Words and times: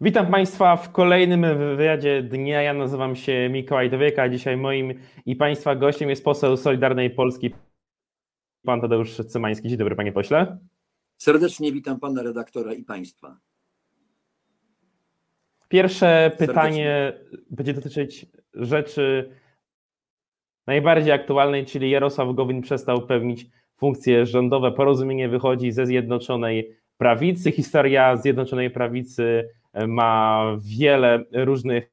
Witam 0.00 0.30
Państwa 0.30 0.76
w 0.76 0.92
kolejnym 0.92 1.58
wywiadzie 1.58 2.22
dnia. 2.22 2.62
Ja 2.62 2.74
nazywam 2.74 3.16
się 3.16 3.48
Mikołaj 3.48 3.90
Dowieka, 3.90 4.22
a 4.22 4.28
dzisiaj 4.28 4.56
moim 4.56 4.94
i 5.26 5.36
Państwa 5.36 5.76
gościem 5.76 6.10
jest 6.10 6.24
poseł 6.24 6.56
Solidarnej 6.56 7.10
Polski, 7.10 7.54
pan 8.64 8.80
Tadeusz 8.80 9.16
Cymański. 9.16 9.68
Dzień 9.68 9.78
dobry, 9.78 9.96
panie 9.96 10.12
pośle. 10.12 10.58
Serdecznie 11.16 11.72
witam 11.72 12.00
pana 12.00 12.22
redaktora 12.22 12.72
i 12.72 12.84
państwa. 12.84 13.38
Pierwsze 15.68 16.30
pytanie 16.38 17.12
Serdecznie. 17.14 17.46
będzie 17.50 17.74
dotyczyć 17.74 18.26
rzeczy 18.54 19.30
najbardziej 20.66 21.12
aktualnej, 21.12 21.66
czyli 21.66 21.90
Jarosław 21.90 22.34
Gowin 22.34 22.62
przestał 22.62 23.06
pełnić 23.06 23.46
funkcje 23.76 24.26
rządowe. 24.26 24.72
Porozumienie 24.72 25.28
wychodzi 25.28 25.72
ze 25.72 25.86
Zjednoczonej 25.86 26.76
Prawicy. 26.98 27.52
Historia 27.52 28.16
Zjednoczonej 28.16 28.70
Prawicy 28.70 29.48
ma 29.86 30.44
wiele 30.60 31.24
różnych 31.32 31.90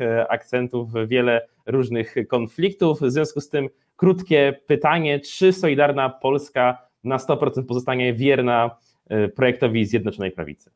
e, 0.00 0.28
akcentów, 0.30 0.90
wiele 1.06 1.48
różnych 1.66 2.14
konfliktów. 2.28 3.00
W 3.00 3.10
związku 3.10 3.40
z 3.40 3.48
tym 3.48 3.68
krótkie 3.96 4.60
pytanie, 4.66 5.20
czy 5.20 5.52
Solidarna 5.52 6.10
Polska 6.10 6.88
na 7.04 7.16
100% 7.16 7.64
pozostanie 7.64 8.14
wierna 8.14 8.76
e, 9.08 9.28
projektowi 9.28 9.86
Zjednoczonej 9.86 10.30
Prawicy? 10.30 10.70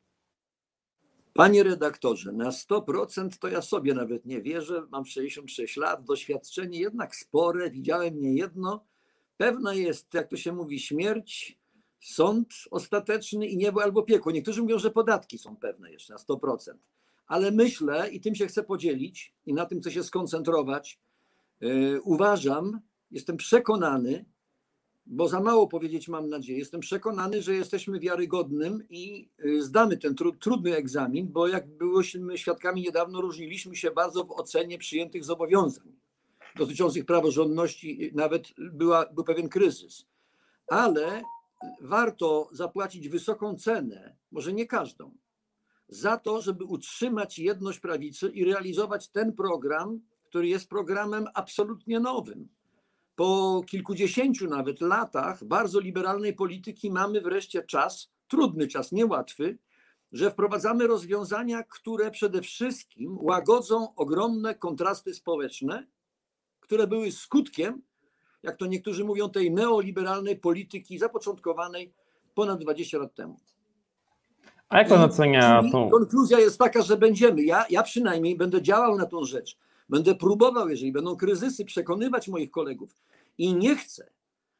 Panie 1.34 1.62
redaktorze, 1.62 2.32
na 2.32 2.50
100% 2.50 3.38
to 3.38 3.48
ja 3.48 3.62
sobie 3.62 3.94
nawet 3.94 4.26
nie 4.26 4.42
wierzę. 4.42 4.86
Mam 4.90 5.06
66 5.06 5.76
lat, 5.76 6.04
doświadczenie 6.04 6.78
jednak 6.78 7.16
spore, 7.16 7.70
widziałem 7.70 8.20
nie 8.20 8.34
jedno. 8.34 8.84
Pewna 9.36 9.74
jest, 9.74 10.14
jak 10.14 10.28
to 10.28 10.36
się 10.36 10.52
mówi, 10.52 10.80
śmierć, 10.80 11.58
sąd 12.06 12.54
ostateczny 12.70 13.46
i 13.46 13.56
niebo 13.56 13.82
albo 13.82 14.02
piekło. 14.02 14.32
Niektórzy 14.32 14.62
mówią, 14.62 14.78
że 14.78 14.90
podatki 14.90 15.38
są 15.38 15.56
pewne 15.56 15.92
jeszcze 15.92 16.12
na 16.12 16.18
100%. 16.18 16.74
Ale 17.26 17.50
myślę, 17.50 18.10
i 18.10 18.20
tym 18.20 18.34
się 18.34 18.46
chcę 18.46 18.62
podzielić, 18.62 19.34
i 19.46 19.54
na 19.54 19.66
tym 19.66 19.80
chcę 19.80 19.90
się 19.90 20.02
skoncentrować, 20.02 21.00
yy, 21.60 22.00
uważam, 22.02 22.80
jestem 23.10 23.36
przekonany, 23.36 24.24
bo 25.06 25.28
za 25.28 25.40
mało 25.40 25.68
powiedzieć 25.68 26.08
mam 26.08 26.28
nadzieję, 26.28 26.58
jestem 26.58 26.80
przekonany, 26.80 27.42
że 27.42 27.54
jesteśmy 27.54 28.00
wiarygodnym 28.00 28.84
i 28.90 29.28
yy, 29.38 29.62
zdamy 29.62 29.96
ten 29.96 30.14
tru, 30.14 30.32
trudny 30.32 30.76
egzamin, 30.76 31.28
bo 31.28 31.48
jak 31.48 31.66
byliśmy 31.68 32.38
świadkami 32.38 32.82
niedawno, 32.82 33.20
różniliśmy 33.20 33.76
się 33.76 33.90
bardzo 33.90 34.24
w 34.24 34.30
ocenie 34.30 34.78
przyjętych 34.78 35.24
zobowiązań 35.24 35.92
dotyczących 36.56 37.04
praworządności, 37.04 38.10
nawet 38.14 38.48
była, 38.58 39.06
był 39.06 39.24
pewien 39.24 39.48
kryzys. 39.48 40.06
Ale 40.68 41.22
warto 41.80 42.48
zapłacić 42.52 43.08
wysoką 43.08 43.56
cenę, 43.56 44.16
może 44.30 44.52
nie 44.52 44.66
każdą, 44.66 45.16
za 45.88 46.16
to, 46.16 46.42
żeby 46.42 46.64
utrzymać 46.64 47.38
jedność 47.38 47.80
prawicy 47.80 48.28
i 48.28 48.44
realizować 48.44 49.08
ten 49.08 49.32
program, 49.32 50.00
który 50.24 50.48
jest 50.48 50.68
programem 50.68 51.26
absolutnie 51.34 52.00
nowym. 52.00 52.48
Po 53.14 53.62
kilkudziesięciu 53.66 54.48
nawet 54.48 54.80
latach 54.80 55.44
bardzo 55.44 55.80
liberalnej 55.80 56.34
polityki 56.34 56.90
mamy 56.90 57.20
wreszcie 57.20 57.62
czas, 57.62 58.10
trudny 58.28 58.68
czas, 58.68 58.92
niełatwy, 58.92 59.58
że 60.12 60.30
wprowadzamy 60.30 60.86
rozwiązania, 60.86 61.62
które 61.62 62.10
przede 62.10 62.42
wszystkim 62.42 63.18
łagodzą 63.20 63.94
ogromne 63.94 64.54
kontrasty 64.54 65.14
społeczne, 65.14 65.86
które 66.60 66.86
były 66.86 67.12
skutkiem 67.12 67.82
jak 68.46 68.56
to 68.56 68.66
niektórzy 68.66 69.04
mówią, 69.04 69.28
tej 69.28 69.50
neoliberalnej 69.50 70.36
polityki 70.36 70.98
zapoczątkowanej 70.98 71.92
ponad 72.34 72.60
20 72.60 72.98
lat 72.98 73.14
temu. 73.14 73.40
A 74.68 74.78
jak 74.78 74.88
pan 74.88 75.02
ocenia 75.02 75.62
tą... 75.72 75.90
Konkluzja 75.90 76.38
jest 76.38 76.58
taka, 76.58 76.82
że 76.82 76.96
będziemy, 76.96 77.42
ja, 77.42 77.64
ja 77.70 77.82
przynajmniej 77.82 78.36
będę 78.36 78.62
działał 78.62 78.98
na 78.98 79.06
tą 79.06 79.24
rzecz. 79.24 79.58
Będę 79.88 80.14
próbował, 80.14 80.68
jeżeli 80.68 80.92
będą 80.92 81.16
kryzysy, 81.16 81.64
przekonywać 81.64 82.28
moich 82.28 82.50
kolegów. 82.50 82.96
I 83.38 83.54
nie 83.54 83.76
chcę, 83.76 84.10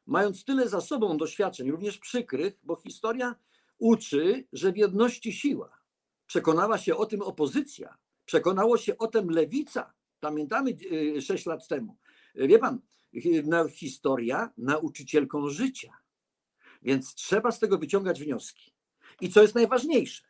mając 0.07 0.45
tyle 0.45 0.69
za 0.69 0.81
sobą 0.81 1.17
doświadczeń, 1.17 1.71
również 1.71 1.99
przykrych, 1.99 2.59
bo 2.63 2.77
historia 2.77 3.35
uczy, 3.79 4.45
że 4.53 4.73
w 4.73 4.77
jedności 4.77 5.33
siła. 5.33 5.71
Przekonała 6.27 6.79
się 6.79 6.97
o 6.97 7.07
tym 7.07 7.23
opozycja, 7.23 7.97
przekonało 8.25 8.77
się 8.79 8.99
o 8.99 9.07
tym 9.07 9.31
lewica. 9.31 9.93
Pamiętamy 10.21 10.77
6 11.21 11.47
y, 11.47 11.51
lat 11.51 11.69
temu. 11.69 11.97
Wie 12.35 12.59
pan, 12.59 12.81
historia 13.71 14.53
nauczycielką 14.57 15.49
życia. 15.49 15.93
Więc 16.83 17.15
trzeba 17.15 17.53
z 17.53 17.59
tego 17.59 17.79
wyciągać 17.79 18.21
wnioski. 18.21 18.73
I 19.21 19.29
co 19.29 19.43
jest 19.43 19.55
najważniejsze, 19.55 20.25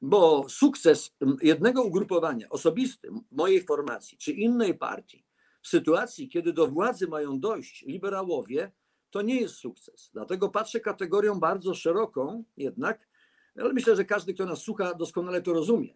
bo 0.00 0.48
sukces 0.48 1.16
jednego 1.42 1.82
ugrupowania, 1.82 2.48
osobisty, 2.48 3.08
mojej 3.30 3.64
formacji 3.64 4.18
czy 4.18 4.32
innej 4.32 4.74
partii, 4.74 5.24
w 5.62 5.68
sytuacji, 5.68 6.28
kiedy 6.28 6.52
do 6.52 6.66
władzy 6.66 7.08
mają 7.08 7.40
dojść 7.40 7.82
liberałowie, 7.82 8.72
to 9.10 9.22
nie 9.22 9.40
jest 9.40 9.54
sukces. 9.54 10.10
Dlatego 10.12 10.48
patrzę 10.48 10.80
kategorią 10.80 11.40
bardzo 11.40 11.74
szeroką, 11.74 12.44
jednak, 12.56 13.08
ale 13.56 13.72
myślę, 13.72 13.96
że 13.96 14.04
każdy, 14.04 14.34
kto 14.34 14.46
nas 14.46 14.62
słucha, 14.62 14.94
doskonale 14.94 15.42
to 15.42 15.52
rozumie. 15.52 15.94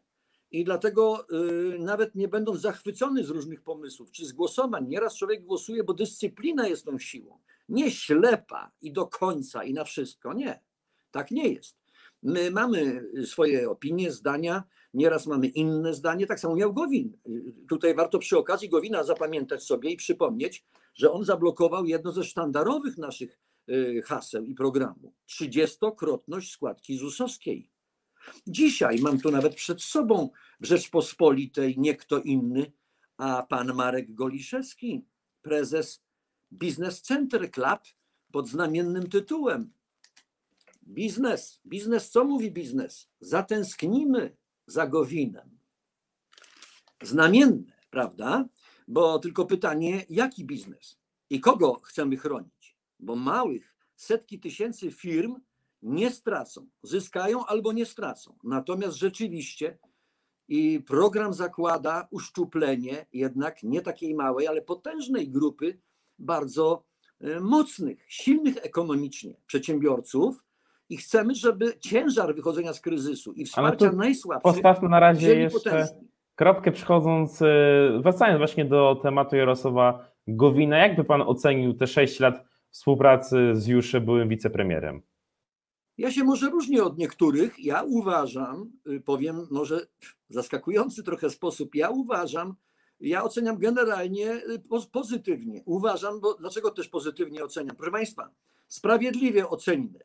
I 0.51 0.65
dlatego 0.65 1.27
y, 1.75 1.79
nawet 1.79 2.15
nie 2.15 2.29
będąc 2.29 2.61
zachwycony 2.61 3.25
z 3.25 3.31
różnych 3.31 3.63
pomysłów 3.63 4.11
czy 4.11 4.27
z 4.27 4.33
głosowań, 4.33 4.89
nieraz 4.89 5.17
człowiek 5.17 5.45
głosuje, 5.45 5.85
bo 5.85 5.95
dyscyplina 5.95 6.69
jest 6.69 6.85
tą 6.85 6.99
siłą. 6.99 7.39
Nie 7.69 7.91
ślepa 7.91 8.71
i 8.81 8.93
do 8.93 9.07
końca 9.07 9.65
i 9.65 9.73
na 9.73 9.85
wszystko. 9.85 10.33
Nie. 10.33 10.61
Tak 11.11 11.31
nie 11.31 11.49
jest. 11.49 11.77
My 12.23 12.51
mamy 12.51 13.05
swoje 13.25 13.71
opinie, 13.71 14.13
zdania, 14.13 14.65
nieraz 14.95 15.27
mamy 15.27 15.47
inne 15.47 15.95
zdanie. 15.95 16.27
Tak 16.27 16.41
samo 16.41 16.57
miał 16.57 16.75
Gowin. 16.75 17.19
Tutaj 17.69 17.95
warto 17.95 18.19
przy 18.19 18.39
okazji 18.39 18.69
Gowina 18.69 19.05
zapamiętać 19.05 19.63
sobie 19.63 19.91
i 19.91 19.97
przypomnieć, 19.97 20.65
że 20.95 21.13
on 21.13 21.25
zablokował 21.25 21.87
jedno 21.87 22.13
ze 22.13 22.25
sztandarowych 22.25 22.99
naszych 22.99 23.39
y, 23.71 24.03
haseł 24.05 24.45
i 24.45 24.55
programu. 24.55 25.13
Trzydziestokrotność 25.27 26.53
składki 26.53 26.99
ZUS-owskiej. 26.99 27.71
Dzisiaj 28.47 28.99
mam 28.99 29.21
tu 29.21 29.31
nawet 29.31 29.55
przed 29.55 29.83
sobą 29.83 30.31
w 30.61 30.67
Rzeczpospolitej 30.67 31.75
nie 31.79 31.95
kto 31.95 32.21
inny, 32.21 32.73
a 33.17 33.43
pan 33.43 33.75
Marek 33.75 34.15
Goliszewski, 34.15 35.05
prezes 35.43 36.03
Business 36.51 37.03
Center 37.03 37.51
Club 37.51 37.81
pod 38.33 38.49
znamiennym 38.49 39.09
tytułem 39.09 39.71
Biznes. 40.87 41.61
Biznes, 41.67 42.11
co 42.11 42.25
mówi 42.25 42.51
biznes? 42.51 43.09
Zatęsknimy 43.21 44.37
za 44.67 44.87
Gowinem. 44.87 45.59
Znamienne, 47.03 47.73
prawda? 47.91 48.45
Bo 48.89 49.19
tylko 49.19 49.47
pytanie, 49.47 50.07
jaki 50.11 50.45
biznes 50.45 50.99
i 51.31 51.41
kogo 51.41 51.81
chcemy 51.85 52.17
chronić? 52.17 52.77
Bo 53.01 53.17
małych, 53.17 53.75
setki 53.97 54.41
tysięcy 54.41 54.91
firm 54.91 55.41
nie 55.83 56.11
stracą. 56.11 56.67
Zyskają 56.83 57.47
albo 57.47 57.73
nie 57.73 57.87
stracą. 57.87 58.37
Natomiast 58.45 58.97
rzeczywiście 58.97 59.79
i 60.49 60.81
program 60.87 61.33
zakłada 61.33 62.09
uszczuplenie 62.11 63.07
jednak 63.13 63.63
nie 63.63 63.81
takiej 63.81 64.15
małej, 64.15 64.47
ale 64.47 64.63
potężnej 64.63 65.29
grupy 65.29 65.79
bardzo 66.19 66.85
e, 67.21 67.41
mocnych, 67.41 68.05
silnych 68.09 68.57
ekonomicznie 68.63 69.35
przedsiębiorców 69.47 70.45
i 70.89 70.97
chcemy, 70.97 71.35
żeby 71.35 71.79
ciężar 71.81 72.35
wychodzenia 72.35 72.73
z 72.73 72.81
kryzysu 72.81 73.33
i 73.33 73.45
wsparcia 73.45 73.93
najsłabszych 73.93 74.53
Postawmy 74.53 74.89
na 74.89 75.01
razie 75.01 75.39
jeszcze 75.39 75.71
potężni. 75.71 76.09
kropkę 76.35 76.73
przychodząc, 76.73 77.43
e, 77.43 77.47
wracając 78.03 78.39
właśnie 78.39 78.65
do 78.65 79.01
tematu 79.03 79.37
Jarosława 79.37 80.09
Gowina, 80.29 80.79
jakby 80.79 81.05
pan 81.05 81.23
ocenił 81.23 81.75
te 81.75 81.87
6 81.87 82.21
lat 82.21 82.45
współpracy 82.71 83.51
z 83.53 83.67
już 83.67 83.97
byłym 84.01 84.29
wicepremierem? 84.29 85.03
Ja 85.99 86.13
się 86.13 86.25
może 86.25 86.51
różnię 86.51 86.85
od 86.85 86.99
niektórych. 86.99 87.59
Ja 87.59 87.83
uważam, 87.83 88.73
y, 88.87 89.01
powiem 89.01 89.47
może 89.51 89.87
zaskakujący 90.29 91.03
trochę 91.03 91.31
sposób, 91.31 91.75
ja 91.75 91.91
uważam, 91.91 92.55
ja 93.01 93.25
oceniam 93.25 93.59
generalnie 93.59 94.33
y, 94.33 94.63
pozytywnie. 94.93 95.63
Uważam, 95.65 96.21
bo 96.21 96.35
dlaczego 96.35 96.71
też 96.71 96.89
pozytywnie 96.89 97.45
oceniam? 97.45 97.77
Proszę 97.77 97.93
Państwa, 97.93 98.31
sprawiedliwie 98.69 99.49
ocenimy. 99.49 100.01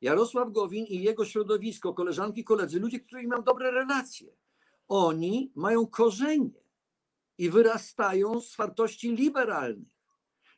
Jarosław 0.00 0.52
Gowin 0.52 0.86
i 0.86 1.02
jego 1.02 1.24
środowisko, 1.24 1.94
koleżanki, 1.94 2.44
koledzy, 2.44 2.80
ludzie, 2.80 3.00
których 3.00 3.26
mam 3.26 3.44
dobre 3.44 3.70
relacje, 3.70 4.32
oni 4.88 5.52
mają 5.54 5.86
korzenie 5.86 6.62
i 7.38 7.50
wyrastają 7.50 8.40
z 8.40 8.56
wartości 8.56 9.16
liberalnych. 9.16 9.96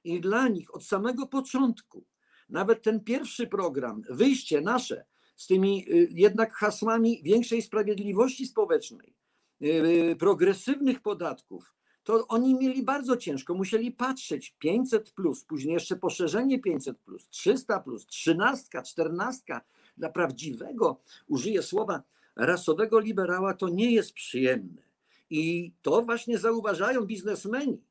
I 0.05 0.21
dla 0.21 0.49
nich 0.49 0.75
od 0.75 0.85
samego 0.85 1.27
początku 1.27 2.05
nawet 2.49 2.83
ten 2.83 3.01
pierwszy 3.01 3.47
program, 3.47 4.03
wyjście 4.11 4.61
nasze 4.61 5.05
z 5.37 5.47
tymi 5.47 5.93
y, 5.93 6.09
jednak 6.11 6.53
hasłami 6.53 7.21
większej 7.23 7.63
sprawiedliwości 7.63 8.47
społecznej, 8.47 9.15
y, 9.63 10.17
progresywnych 10.19 11.01
podatków, 11.01 11.75
to 12.09 12.27
oni 12.29 12.55
mieli 12.55 12.83
bardzo 12.83 13.17
ciężko, 13.17 13.55
musieli 13.55 13.93
patrzeć 13.93 14.57
500 14.59 15.11
plus, 15.11 15.45
później 15.45 15.75
jeszcze 15.75 15.97
poszerzenie 15.97 16.59
500 16.59 16.99
plus, 16.99 17.29
300 17.29 17.81
plus, 17.81 18.07
13, 18.07 18.83
14 18.83 19.61
dla 19.97 20.09
prawdziwego, 20.09 21.01
użyję 21.27 21.63
słowa 21.63 22.03
rasowego 22.37 22.99
liberała 23.01 23.55
to 23.55 23.69
nie 23.69 23.91
jest 23.91 24.13
przyjemne. 24.13 24.83
I 25.31 25.73
to 25.83 26.03
właśnie 26.03 26.39
zauważają 26.39 27.07
biznesmeni. 27.07 27.83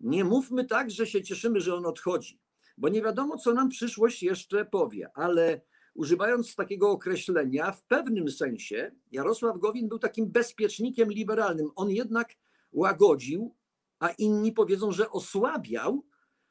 Nie 0.00 0.24
mówmy 0.24 0.64
tak, 0.64 0.90
że 0.90 1.06
się 1.06 1.22
cieszymy, 1.22 1.60
że 1.60 1.74
on 1.74 1.86
odchodzi, 1.86 2.38
bo 2.78 2.88
nie 2.88 3.02
wiadomo, 3.02 3.38
co 3.38 3.54
nam 3.54 3.68
przyszłość 3.68 4.22
jeszcze 4.22 4.64
powie, 4.64 5.10
ale 5.14 5.60
używając 5.94 6.54
takiego 6.54 6.90
określenia, 6.90 7.72
w 7.72 7.84
pewnym 7.84 8.30
sensie 8.30 8.92
Jarosław 9.12 9.58
Gowin 9.58 9.88
był 9.88 9.98
takim 9.98 10.30
bezpiecznikiem 10.30 11.12
liberalnym. 11.12 11.70
On 11.76 11.90
jednak 11.90 12.34
łagodził, 12.72 13.54
a 13.98 14.08
inni 14.08 14.52
powiedzą, 14.52 14.92
że 14.92 15.10
osłabiał 15.10 16.04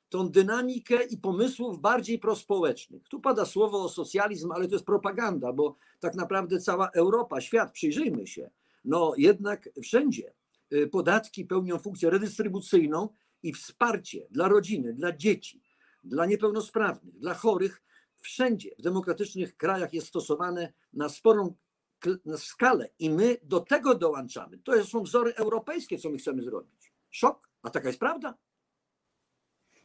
tą 0.10 0.30
dynamikę 0.30 1.04
i 1.04 1.18
pomysłów 1.18 1.81
bardziej 1.81 2.19
prospołecznych. 2.19 3.10
Tu 3.10 3.19
pada 3.19 3.45
słowo 3.45 3.83
o 3.83 3.89
socjalizm, 3.89 4.51
ale 4.51 4.68
to 4.68 4.75
jest 4.75 4.86
propaganda, 4.86 5.54
bo 5.54 5.75
tak 6.00 6.16
naprawdę 6.16 6.60
cała 6.60 6.89
Europa, 6.89 7.42
świat, 7.42 7.72
przyjrzyjmy 7.72 8.27
się, 8.27 8.50
no 8.86 9.13
jednak 9.18 9.69
wszędzie 9.83 10.33
y, 10.74 10.88
podatki 10.88 11.45
pełnią 11.45 11.80
funkcję 11.80 12.10
redystrybucyjną 12.10 13.10
i 13.44 13.54
wsparcie 13.54 14.27
dla 14.31 14.48
rodziny, 14.48 14.94
dla 14.94 15.18
dzieci, 15.18 15.62
dla 16.06 16.25
niepełnosprawnych, 16.25 17.19
dla 17.19 17.34
chorych, 17.34 17.81
wszędzie 18.18 18.69
w 18.80 18.81
demokratycznych 18.81 19.57
krajach 19.57 19.94
jest 19.94 20.07
stosowane 20.07 20.74
na 20.94 21.10
sporą 21.10 21.56
skalę 22.38 22.90
i 23.00 23.10
my 23.10 23.38
do 23.44 23.60
tego 23.60 23.96
dołączamy. 23.96 24.57
To 24.57 24.84
są 24.84 25.04
wzory 25.04 25.36
europejskie, 25.36 25.98
co 25.98 26.10
my 26.10 26.18
chcemy 26.18 26.44
zrobić. 26.44 26.94
Szok, 27.12 27.50
a 27.63 27.69
taka 27.69 27.88
jest 27.88 28.00
prawda. 28.00 28.34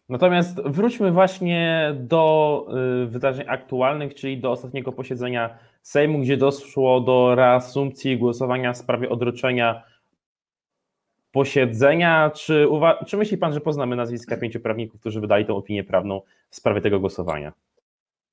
Natomiast 0.09 0.61
wróćmy 0.61 1.13
właśnie 1.13 1.95
do 2.01 2.67
y, 3.05 3.07
wydarzeń 3.07 3.47
aktualnych, 3.49 4.15
czyli 4.15 4.41
do 4.41 4.51
ostatniego 4.51 4.93
posiedzenia 4.93 5.59
Sejmu, 5.83 6.19
gdzie 6.19 6.37
doszło 6.37 7.01
do 7.01 7.35
reasumpcji 7.35 8.19
głosowania 8.19 8.73
w 8.73 8.77
sprawie 8.77 9.09
odroczenia 9.09 9.83
posiedzenia. 11.33 12.31
Czy, 12.31 12.67
czy 13.07 13.17
myśli 13.17 13.39
Pan, 13.39 13.53
że 13.53 13.61
poznamy 13.61 13.97
nazwiska 13.97 14.37
pięciu 14.37 14.61
prawników, 14.61 15.01
którzy 15.01 15.21
wydali 15.21 15.47
tę 15.47 15.53
opinię 15.53 15.85
prawną 15.85 16.23
w 16.51 16.57
sprawie 16.57 16.81
tego 16.81 17.01
głosowania? 17.01 17.53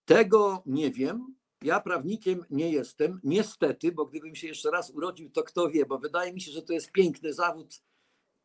Tego 0.05 0.63
nie 0.65 0.91
wiem. 0.91 1.35
Ja 1.61 1.79
prawnikiem 1.79 2.45
nie 2.49 2.71
jestem, 2.71 3.19
niestety, 3.23 3.91
bo 3.91 4.05
gdybym 4.05 4.35
się 4.35 4.47
jeszcze 4.47 4.71
raz 4.71 4.91
urodził, 4.91 5.29
to 5.29 5.44
kto 5.44 5.69
wie, 5.69 5.85
bo 5.85 5.97
wydaje 5.97 6.33
mi 6.33 6.41
się, 6.41 6.51
że 6.51 6.61
to 6.61 6.73
jest 6.73 6.91
piękny 6.91 7.33
zawód 7.33 7.81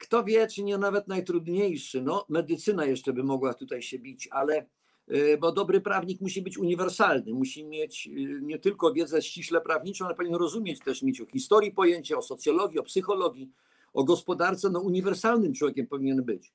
kto 0.02 0.24
wie, 0.24 0.46
czy 0.46 0.62
nie 0.62 0.78
nawet 0.78 1.08
najtrudniejszy. 1.08 2.02
No, 2.02 2.26
medycyna 2.28 2.84
jeszcze 2.84 3.12
by 3.12 3.22
mogła 3.24 3.54
tutaj 3.54 3.82
się 3.82 3.98
bić, 3.98 4.28
ale 4.30 4.66
y, 5.12 5.38
bo 5.40 5.52
dobry 5.52 5.80
prawnik 5.80 6.20
musi 6.20 6.42
być 6.42 6.58
uniwersalny, 6.58 7.34
musi 7.34 7.64
mieć 7.64 8.06
y, 8.06 8.40
nie 8.42 8.58
tylko 8.58 8.92
wiedzę 8.92 9.22
ściśle 9.22 9.60
prawniczą, 9.60 10.06
ale 10.06 10.14
powinien 10.14 10.38
rozumieć 10.38 10.80
też 10.80 11.02
mieć 11.02 11.20
o 11.20 11.26
historii 11.26 11.72
pojęcia, 11.72 12.16
o 12.16 12.22
socjologii, 12.22 12.78
o 12.78 12.82
psychologii, 12.82 13.50
o 13.92 14.04
gospodarce, 14.04 14.70
no 14.70 14.80
uniwersalnym 14.80 15.54
człowiekiem 15.54 15.86
powinien 15.86 16.24
być. 16.24 16.54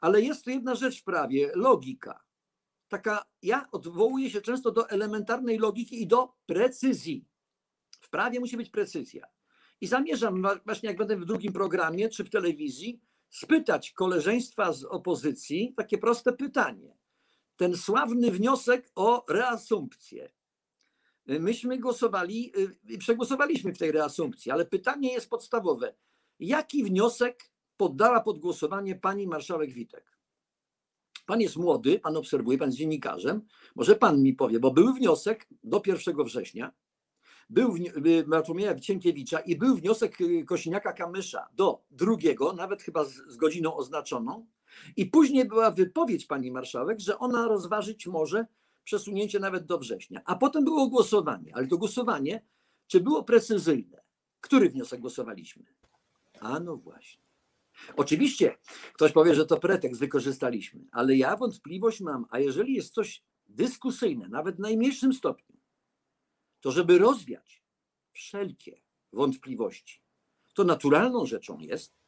Ale 0.00 0.22
jest 0.22 0.44
tu 0.44 0.50
jedna 0.50 0.74
rzecz 0.74 1.00
w 1.00 1.04
prawie, 1.04 1.50
logika. 1.54 2.24
Taka, 2.88 3.24
ja 3.42 3.68
odwołuję 3.72 4.30
się 4.30 4.40
często 4.40 4.70
do 4.70 4.90
elementarnej 4.90 5.58
logiki 5.58 6.02
i 6.02 6.06
do 6.06 6.32
precyzji. 6.46 7.24
W 8.00 8.10
prawie 8.10 8.40
musi 8.40 8.56
być 8.56 8.70
precyzja. 8.70 9.26
I 9.80 9.86
zamierzam 9.86 10.42
właśnie, 10.64 10.88
jak 10.88 10.98
będę 10.98 11.16
w 11.16 11.24
drugim 11.24 11.52
programie 11.52 12.08
czy 12.08 12.24
w 12.24 12.30
telewizji, 12.30 13.00
spytać 13.30 13.92
koleżeństwa 13.92 14.72
z 14.72 14.84
opozycji 14.84 15.74
takie 15.76 15.98
proste 15.98 16.32
pytanie. 16.32 16.98
Ten 17.56 17.76
sławny 17.76 18.30
wniosek 18.30 18.90
o 18.94 19.24
reasumpcję. 19.28 20.30
Myśmy 21.26 21.78
głosowali 21.78 22.52
y, 22.90 22.98
przegłosowaliśmy 22.98 23.74
w 23.74 23.78
tej 23.78 23.92
reasumpcji, 23.92 24.50
ale 24.50 24.66
pytanie 24.66 25.12
jest 25.12 25.30
podstawowe. 25.30 25.94
Jaki 26.40 26.84
wniosek 26.84 27.50
poddała 27.76 28.20
pod 28.20 28.38
głosowanie 28.38 28.94
pani 28.94 29.26
marszałek 29.26 29.72
Witek? 29.72 30.18
Pan 31.26 31.40
jest 31.40 31.56
młody, 31.56 32.00
pan 32.00 32.16
obserwuje, 32.16 32.58
pan 32.58 32.68
jest 32.68 32.78
dziennikarzem. 32.78 33.42
Może 33.74 33.96
pan 33.96 34.22
mi 34.22 34.34
powie, 34.34 34.60
bo 34.60 34.70
był 34.70 34.94
wniosek 34.94 35.48
do 35.64 35.82
1 35.86 36.24
września, 36.24 36.72
był 37.50 37.74
Bartłomieja 38.26 38.74
Cienkiewicza 38.74 39.40
i 39.40 39.56
był 39.56 39.76
wniosek 39.76 40.20
y, 40.20 40.44
Kosiniaka-Kamysza 40.44 41.46
do 41.52 41.82
drugiego, 41.90 42.52
nawet 42.52 42.82
chyba 42.82 43.04
z, 43.04 43.14
z 43.14 43.36
godziną 43.36 43.76
oznaczoną. 43.76 44.46
I 44.96 45.06
później 45.06 45.48
była 45.48 45.70
wypowiedź 45.70 46.26
pani 46.26 46.50
marszałek, 46.50 47.00
że 47.00 47.18
ona 47.18 47.48
rozważyć 47.48 48.06
może 48.06 48.46
przesunięcie 48.84 49.40
nawet 49.40 49.66
do 49.66 49.78
września. 49.78 50.22
A 50.24 50.36
potem 50.36 50.64
było 50.64 50.88
głosowanie, 50.88 51.56
ale 51.56 51.66
to 51.66 51.78
głosowanie, 51.78 52.42
czy 52.86 53.00
było 53.00 53.24
precyzyjne? 53.24 54.02
Który 54.40 54.70
wniosek 54.70 55.00
głosowaliśmy? 55.00 55.77
A 56.40 56.60
no 56.60 56.76
właśnie. 56.76 57.22
Oczywiście 57.96 58.58
ktoś 58.92 59.12
powie, 59.12 59.34
że 59.34 59.46
to 59.46 59.60
pretekst 59.60 60.00
wykorzystaliśmy, 60.00 60.84
ale 60.92 61.16
ja 61.16 61.36
wątpliwość 61.36 62.00
mam, 62.00 62.26
a 62.30 62.38
jeżeli 62.38 62.74
jest 62.74 62.94
coś 62.94 63.24
dyskusyjne, 63.46 64.28
nawet 64.28 64.56
w 64.56 64.60
najmniejszym 64.60 65.12
stopniu, 65.12 65.56
to 66.60 66.70
żeby 66.70 66.98
rozwiać 66.98 67.62
wszelkie 68.12 68.80
wątpliwości, 69.12 70.02
to 70.54 70.64
naturalną 70.64 71.26
rzeczą 71.26 71.58
jest, 71.58 71.98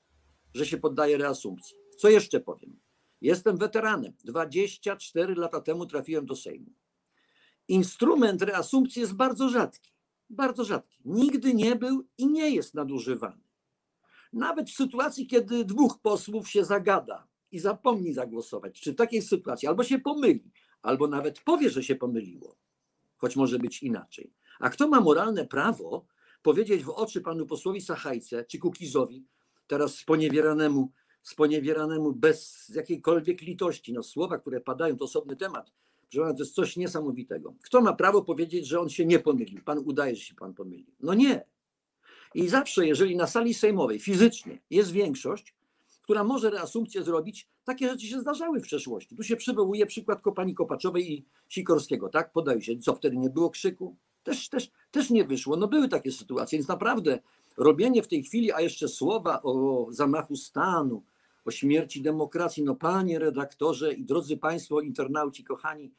że 0.54 0.66
się 0.66 0.78
poddaje 0.78 1.18
reasumpcji. 1.18 1.76
Co 1.98 2.08
jeszcze 2.08 2.40
powiem? 2.40 2.80
Jestem 3.20 3.56
weteranem. 3.56 4.12
24 4.24 5.34
lata 5.34 5.60
temu 5.60 5.86
trafiłem 5.86 6.26
do 6.26 6.36
Sejmu. 6.36 6.72
Instrument 7.68 8.42
reasumpcji 8.42 9.00
jest 9.00 9.14
bardzo 9.14 9.48
rzadki. 9.48 9.92
Bardzo 10.30 10.64
rzadki. 10.64 10.98
Nigdy 11.04 11.54
nie 11.54 11.76
był 11.76 12.08
i 12.18 12.26
nie 12.26 12.50
jest 12.50 12.74
nadużywany. 12.74 13.49
Nawet 14.32 14.70
w 14.70 14.74
sytuacji, 14.74 15.26
kiedy 15.26 15.64
dwóch 15.64 15.98
posłów 16.02 16.50
się 16.50 16.64
zagada 16.64 17.28
i 17.50 17.58
zapomni 17.58 18.12
zagłosować, 18.12 18.80
czy 18.80 18.92
w 18.92 18.96
takiej 18.96 19.22
sytuacji 19.22 19.68
albo 19.68 19.84
się 19.84 19.98
pomyli, 19.98 20.50
albo 20.82 21.08
nawet 21.08 21.40
powie, 21.40 21.70
że 21.70 21.82
się 21.82 21.94
pomyliło, 21.94 22.56
choć 23.16 23.36
może 23.36 23.58
być 23.58 23.82
inaczej. 23.82 24.32
A 24.60 24.70
kto 24.70 24.88
ma 24.88 25.00
moralne 25.00 25.46
prawo 25.46 26.06
powiedzieć 26.42 26.84
w 26.84 26.90
oczy 26.90 27.20
panu 27.20 27.46
posłowi 27.46 27.80
Sachajce 27.80 28.44
czy 28.44 28.58
Kukizowi, 28.58 29.26
teraz 29.66 29.94
sponiewieranemu, 29.94 30.92
sponiewieranemu 31.22 32.12
bez 32.12 32.68
jakiejkolwiek 32.74 33.42
litości, 33.42 33.92
no 33.92 34.02
słowa, 34.02 34.38
które 34.38 34.60
padają, 34.60 34.96
to 34.96 35.04
osobny 35.04 35.36
temat, 35.36 35.72
że 36.10 36.20
to 36.20 36.34
jest 36.38 36.54
coś 36.54 36.76
niesamowitego. 36.76 37.54
Kto 37.62 37.80
ma 37.80 37.92
prawo 37.92 38.22
powiedzieć, 38.22 38.66
że 38.66 38.80
on 38.80 38.88
się 38.88 39.06
nie 39.06 39.18
pomylił? 39.18 39.60
Pan 39.64 39.78
udaje, 39.78 40.16
że 40.16 40.22
się 40.22 40.34
pan 40.34 40.54
pomylił. 40.54 40.94
No 41.00 41.14
nie. 41.14 41.44
I 42.34 42.48
zawsze, 42.48 42.86
jeżeli 42.86 43.16
na 43.16 43.26
sali 43.26 43.54
sejmowej 43.54 43.98
fizycznie 43.98 44.58
jest 44.70 44.90
większość, 44.90 45.54
która 46.02 46.24
może 46.24 46.50
reasumpcję 46.50 47.02
zrobić, 47.02 47.48
takie 47.64 47.88
rzeczy 47.88 48.06
się 48.06 48.20
zdarzały 48.20 48.60
w 48.60 48.62
przeszłości. 48.62 49.16
Tu 49.16 49.22
się 49.22 49.36
przywołuje 49.36 49.86
przykład 49.86 50.20
Kopani 50.22 50.54
Kopaczowej 50.54 51.12
i 51.12 51.24
Sikorskiego, 51.48 52.08
tak? 52.08 52.32
Podaje 52.32 52.62
się, 52.62 52.78
co 52.78 52.94
wtedy 52.94 53.16
nie 53.16 53.30
było 53.30 53.50
krzyku? 53.50 53.96
Też, 54.24 54.48
też, 54.48 54.70
też 54.90 55.10
nie 55.10 55.24
wyszło. 55.24 55.56
No 55.56 55.68
były 55.68 55.88
takie 55.88 56.12
sytuacje, 56.12 56.58
więc 56.58 56.68
naprawdę 56.68 57.18
robienie 57.56 58.02
w 58.02 58.08
tej 58.08 58.22
chwili, 58.22 58.52
a 58.52 58.60
jeszcze 58.60 58.88
słowa 58.88 59.42
o 59.42 59.86
zamachu 59.90 60.36
stanu, 60.36 61.02
o 61.44 61.50
śmierci 61.50 62.02
demokracji, 62.02 62.62
no 62.62 62.74
panie 62.74 63.18
redaktorze 63.18 63.92
i 63.92 64.04
drodzy 64.04 64.36
państwo 64.36 64.80
internauci 64.80 65.44
kochani, 65.44 65.90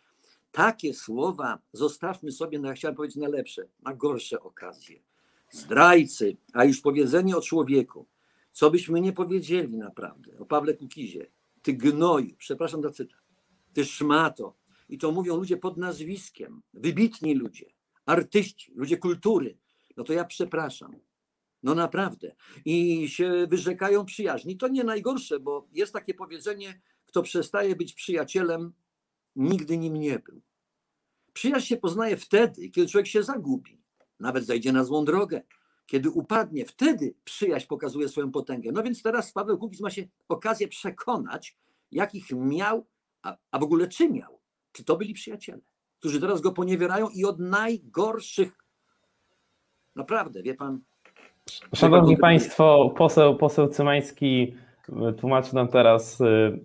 takie 0.51 0.93
słowa 0.93 1.59
zostawmy 1.73 2.31
sobie, 2.31 2.59
no 2.59 2.67
ja 2.67 2.73
chciałem 2.73 2.95
powiedzieć 2.95 3.17
na 3.17 3.27
lepsze, 3.27 3.67
na 3.83 3.93
gorsze 3.93 4.39
okazje. 4.39 4.99
Zdrajcy, 5.51 6.37
a 6.53 6.65
już 6.65 6.81
powiedzenie 6.81 7.37
o 7.37 7.41
człowieku, 7.41 8.07
co 8.51 8.71
byśmy 8.71 9.01
nie 9.01 9.13
powiedzieli 9.13 9.77
naprawdę 9.77 10.39
o 10.39 10.45
Pawle 10.45 10.73
Kukizie, 10.73 11.31
ty 11.61 11.73
gnoju, 11.73 12.35
przepraszam 12.37 12.81
za 12.81 12.91
cytat, 12.91 13.21
ty 13.73 13.85
szmato. 13.85 14.55
I 14.89 14.97
to 14.97 15.11
mówią 15.11 15.37
ludzie 15.37 15.57
pod 15.57 15.77
nazwiskiem, 15.77 16.61
wybitni 16.73 17.35
ludzie 17.35 17.65
artyści, 18.05 18.73
ludzie 18.75 18.97
kultury, 18.97 19.57
no 19.97 20.03
to 20.03 20.13
ja 20.13 20.25
przepraszam. 20.25 20.95
No 21.63 21.75
naprawdę. 21.75 22.35
I 22.65 23.07
się 23.09 23.47
wyrzekają 23.49 24.05
przyjaźni. 24.05 24.57
To 24.57 24.67
nie 24.67 24.83
najgorsze, 24.83 25.39
bo 25.39 25.67
jest 25.71 25.93
takie 25.93 26.13
powiedzenie, 26.13 26.81
kto 27.05 27.23
przestaje 27.23 27.75
być 27.75 27.93
przyjacielem, 27.93 28.73
nigdy 29.35 29.77
nim 29.77 29.97
nie 29.97 30.19
był. 30.19 30.41
Przyjaźń 31.33 31.67
się 31.67 31.77
poznaje 31.77 32.17
wtedy, 32.17 32.69
kiedy 32.69 32.87
człowiek 32.87 33.07
się 33.07 33.23
zagubi, 33.23 33.80
nawet 34.21 34.45
zajdzie 34.45 34.71
na 34.71 34.83
złą 34.83 35.05
drogę. 35.05 35.41
Kiedy 35.85 36.09
upadnie, 36.09 36.65
wtedy 36.65 37.13
przyjaźń 37.23 37.67
pokazuje 37.67 38.09
swoją 38.09 38.31
potęgę. 38.31 38.71
No 38.71 38.83
więc 38.83 39.03
teraz 39.03 39.31
Paweł 39.31 39.57
Kukiz 39.57 39.81
ma 39.81 39.89
się 39.89 40.03
okazję 40.29 40.67
przekonać, 40.67 41.57
jakich 41.91 42.31
miał, 42.31 42.85
a, 43.23 43.37
a 43.51 43.59
w 43.59 43.63
ogóle 43.63 43.87
czy 43.87 44.09
miał. 44.09 44.39
Czy 44.71 44.83
to 44.83 44.97
byli 44.97 45.13
przyjaciele 45.13 45.61
którzy 46.01 46.21
teraz 46.21 46.41
go 46.41 46.51
poniewierają 46.51 47.09
i 47.09 47.25
od 47.25 47.39
najgorszych. 47.39 48.57
Naprawdę, 49.95 50.43
wie 50.43 50.53
pan. 50.53 50.79
Szanowni 51.75 52.17
Państwo, 52.17 52.93
poseł, 52.97 53.37
poseł 53.37 53.67
Cymański 53.67 54.55
tłumaczy 55.17 55.55
nam 55.55 55.67
teraz 55.67 56.21
y, 56.21 56.59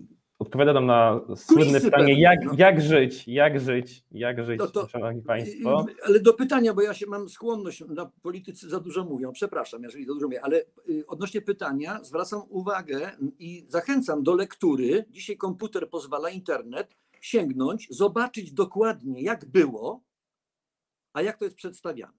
odpowiada 0.47 0.73
nam 0.73 0.85
na 0.85 1.21
słynne 1.35 1.81
pytanie, 1.81 2.21
jak, 2.21 2.39
no. 2.45 2.53
jak 2.57 2.81
żyć, 2.81 3.27
jak 3.27 3.59
żyć, 3.59 4.03
jak 4.11 4.45
żyć, 4.45 4.59
No 4.59 4.67
to- 4.67 4.87
szanowni 4.87 5.21
państwo. 5.21 5.85
Ale 6.05 6.19
do 6.19 6.33
pytania, 6.33 6.73
bo 6.73 6.81
ja 6.81 6.93
się 6.93 7.07
mam 7.07 7.29
skłonność, 7.29 7.83
na 7.87 8.11
politycy 8.21 8.69
za 8.69 8.79
dużo 8.79 9.03
mówią, 9.05 9.31
przepraszam, 9.31 9.83
jeżeli 9.83 10.05
za 10.05 10.13
dużo 10.13 10.25
mówię, 10.25 10.43
ale 10.43 10.61
y, 10.89 11.07
odnośnie 11.07 11.41
pytania 11.41 12.03
zwracam 12.03 12.41
uwagę 12.49 13.11
i 13.39 13.65
zachęcam 13.67 14.23
do 14.23 14.35
lektury. 14.35 15.05
Dzisiaj 15.09 15.37
komputer 15.37 15.89
pozwala, 15.89 16.29
internet, 16.29 16.95
sięgnąć, 17.21 17.87
zobaczyć 17.89 18.51
dokładnie, 18.51 19.21
jak 19.21 19.45
było, 19.45 20.03
a 21.13 21.21
jak 21.21 21.37
to 21.37 21.45
jest 21.45 21.57
przedstawiane. 21.57 22.17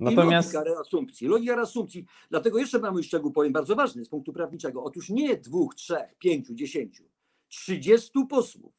Natomiast 0.00 0.52
I 0.52 0.56
logika 0.56 0.74
reasumpcji. 0.74 1.28
Logika 1.28 1.56
reasumpcji. 1.56 2.06
Dlatego 2.30 2.58
jeszcze 2.58 2.78
mamy 2.78 3.02
szczegół, 3.02 3.32
powiem, 3.32 3.52
bardzo 3.52 3.76
ważny 3.76 4.04
z 4.04 4.08
punktu 4.08 4.32
prawniczego. 4.32 4.84
Otóż 4.84 5.10
nie 5.10 5.36
dwóch, 5.36 5.74
trzech, 5.74 6.14
pięciu, 6.18 6.54
dziesięciu, 6.54 7.04
trzydziestu 7.54 8.26
posłów 8.26 8.74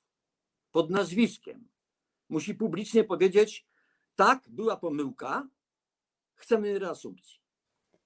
pod 0.71 0.89
nazwiskiem 0.89 1.67
musi 2.29 2.55
publicznie 2.55 3.03
powiedzieć, 3.03 3.65
tak, 4.15 4.39
była 4.49 4.77
pomyłka, 4.77 5.47
chcemy 6.35 6.79
reasumpcji. 6.79 7.39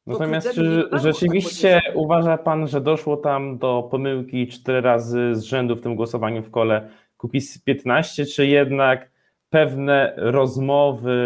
Natomiast 0.05 0.51
czy 0.53 0.89
rzeczywiście 0.91 1.81
tak 1.85 1.95
uważa 1.95 2.37
pan, 2.37 2.67
że 2.67 2.81
doszło 2.81 3.17
tam 3.17 3.57
do 3.57 3.87
pomyłki 3.91 4.47
cztery 4.47 4.81
razy 4.81 5.35
z 5.35 5.43
rzędu 5.43 5.75
w 5.75 5.81
tym 5.81 5.95
głosowaniu 5.95 6.43
w 6.43 6.51
kole 6.51 6.89
Kukiz 7.17 7.61
15, 7.63 8.25
czy 8.25 8.47
jednak 8.47 9.11
pewne 9.49 10.13
rozmowy, 10.17 11.17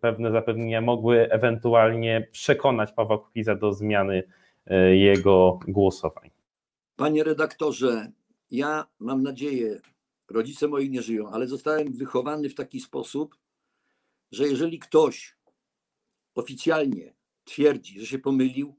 pewne 0.00 0.30
zapewnienia 0.30 0.80
mogły 0.80 1.30
ewentualnie 1.30 2.28
przekonać 2.32 2.92
Pawła 2.92 3.18
Kukiza 3.18 3.54
do 3.54 3.72
zmiany 3.72 4.22
e, 4.66 4.96
jego 4.96 5.58
głosowań? 5.68 6.30
Panie 6.96 7.24
redaktorze, 7.24 8.12
ja 8.52 8.86
mam 8.98 9.22
nadzieję, 9.22 9.80
rodzice 10.30 10.68
moi 10.68 10.90
nie 10.90 11.02
żyją, 11.02 11.30
ale 11.30 11.46
zostałem 11.46 11.92
wychowany 11.92 12.48
w 12.48 12.54
taki 12.54 12.80
sposób, 12.80 13.36
że 14.32 14.48
jeżeli 14.48 14.78
ktoś 14.78 15.36
oficjalnie 16.34 17.14
twierdzi, 17.44 18.00
że 18.00 18.06
się 18.06 18.18
pomylił, 18.18 18.76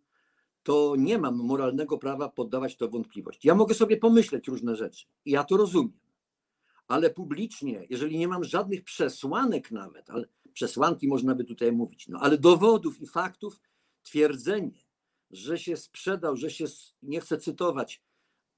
to 0.63 0.95
nie 0.97 1.17
mam 1.17 1.35
moralnego 1.35 1.97
prawa 1.97 2.29
poddawać 2.29 2.75
to 2.77 2.87
w 2.87 2.91
wątpliwość. 2.91 3.45
Ja 3.45 3.55
mogę 3.55 3.75
sobie 3.75 3.97
pomyśleć 3.97 4.47
różne 4.47 4.75
rzeczy 4.75 5.05
i 5.25 5.31
ja 5.31 5.43
to 5.43 5.57
rozumiem, 5.57 5.99
ale 6.87 7.09
publicznie, 7.09 7.87
jeżeli 7.89 8.17
nie 8.17 8.27
mam 8.27 8.43
żadnych 8.43 8.83
przesłanek 8.83 9.71
nawet, 9.71 10.09
ale 10.09 10.27
przesłanki 10.53 11.07
można 11.07 11.35
by 11.35 11.43
tutaj 11.43 11.71
mówić, 11.71 12.07
no 12.07 12.19
ale 12.19 12.37
dowodów 12.37 13.01
i 13.01 13.07
faktów, 13.07 13.59
twierdzenie, 14.03 14.83
że 15.31 15.57
się 15.57 15.77
sprzedał, 15.77 16.35
że 16.37 16.49
się, 16.49 16.65
nie 17.01 17.21
chcę 17.21 17.37
cytować, 17.37 18.03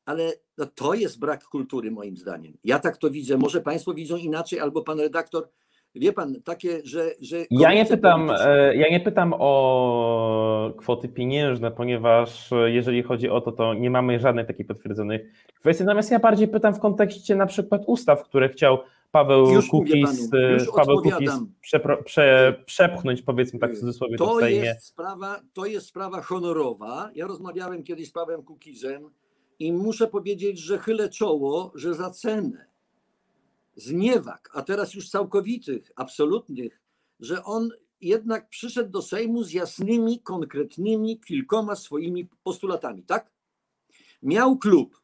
ale 0.06 0.34
no 0.58 0.66
to 0.66 0.94
jest 0.94 1.20
brak 1.20 1.44
kultury 1.44 1.92
moim 1.92 2.18
zdaniem. 2.18 2.54
Ja 2.64 2.80
tak 2.80 2.98
to 2.98 3.10
widzę. 3.10 3.38
Może 3.38 3.62
Państwo 3.62 3.94
widzą 3.94 4.18
inaczej, 4.18 4.60
albo 4.60 4.82
Pan 4.82 5.00
redaktor, 5.00 5.50
wie 5.96 6.14
Pan, 6.14 6.42
takie, 6.44 6.82
że... 6.84 7.12
że 7.22 7.38
Ja 7.50 7.74
nie 7.74 7.86
pytam, 7.86 8.28
polityczna- 8.28 8.48
e, 8.48 8.76
ja 8.76 8.90
nie 8.90 9.00
pytam 9.00 9.34
o 9.40 10.74
kwoty 10.78 11.10
pieniężne, 11.10 11.72
ponieważ 11.72 12.52
e, 12.52 12.72
jeżeli 12.72 13.04
chodzi 13.04 13.30
o 13.30 13.42
to, 13.42 13.52
to 13.52 13.74
nie 13.74 13.90
mamy 13.90 14.20
żadnych 14.20 14.48
takich 14.48 14.68
potwierdzonych 14.68 15.22
kwestii. 15.60 15.84
Natomiast 15.84 16.12
ja 16.12 16.20
bardziej 16.20 16.48
pytam 16.48 16.74
w 16.74 16.80
kontekście 16.80 17.36
na 17.36 17.46
przykład 17.46 17.82
ustaw, 17.88 18.24
które 18.24 18.50
chciał 18.50 18.78
Paweł 19.12 19.50
Już 19.50 19.68
Kukiz, 19.70 20.30
panu, 20.32 20.44
e, 20.44 20.58
Paweł 20.76 21.02
Kukiz 21.02 21.32
przepro- 21.74 22.04
prze, 22.04 22.56
przepchnąć, 22.66 23.22
powiedzmy 23.22 23.60
tak 23.60 23.74
w 23.74 23.80
cudzysłowie, 23.80 24.18
to 24.18 24.26
To 24.26 24.40
jest, 24.48 24.86
sprawa, 24.86 25.42
to 25.54 25.66
jest 25.66 25.86
sprawa 25.88 26.22
honorowa. 26.22 27.10
Ja 27.16 27.28
rozmawiałem 27.28 27.84
kiedyś 27.84 28.08
z 28.08 28.12
Pawłem 28.12 28.44
Kukizem 28.44 29.10
i 29.60 29.74
muszę 29.74 30.08
powiedzieć, 30.08 30.60
że 30.60 30.80
chylę 30.80 31.10
czoło, 31.10 31.72
że 31.76 31.96
za 31.96 32.12
cenę 32.12 32.66
zniewag, 33.76 34.50
a 34.54 34.62
teraz 34.62 34.94
już 34.94 35.10
całkowitych, 35.10 35.92
absolutnych, 35.96 36.82
że 37.20 37.44
on 37.44 37.70
jednak 38.02 38.50
przyszedł 38.50 38.92
do 38.92 39.02
Sejmu 39.02 39.44
z 39.44 39.52
jasnymi, 39.52 40.20
konkretnymi, 40.20 41.20
kilkoma 41.20 41.76
swoimi 41.76 42.30
postulatami, 42.44 43.04
tak? 43.04 43.34
Miał 44.22 44.58
klub, 44.58 45.02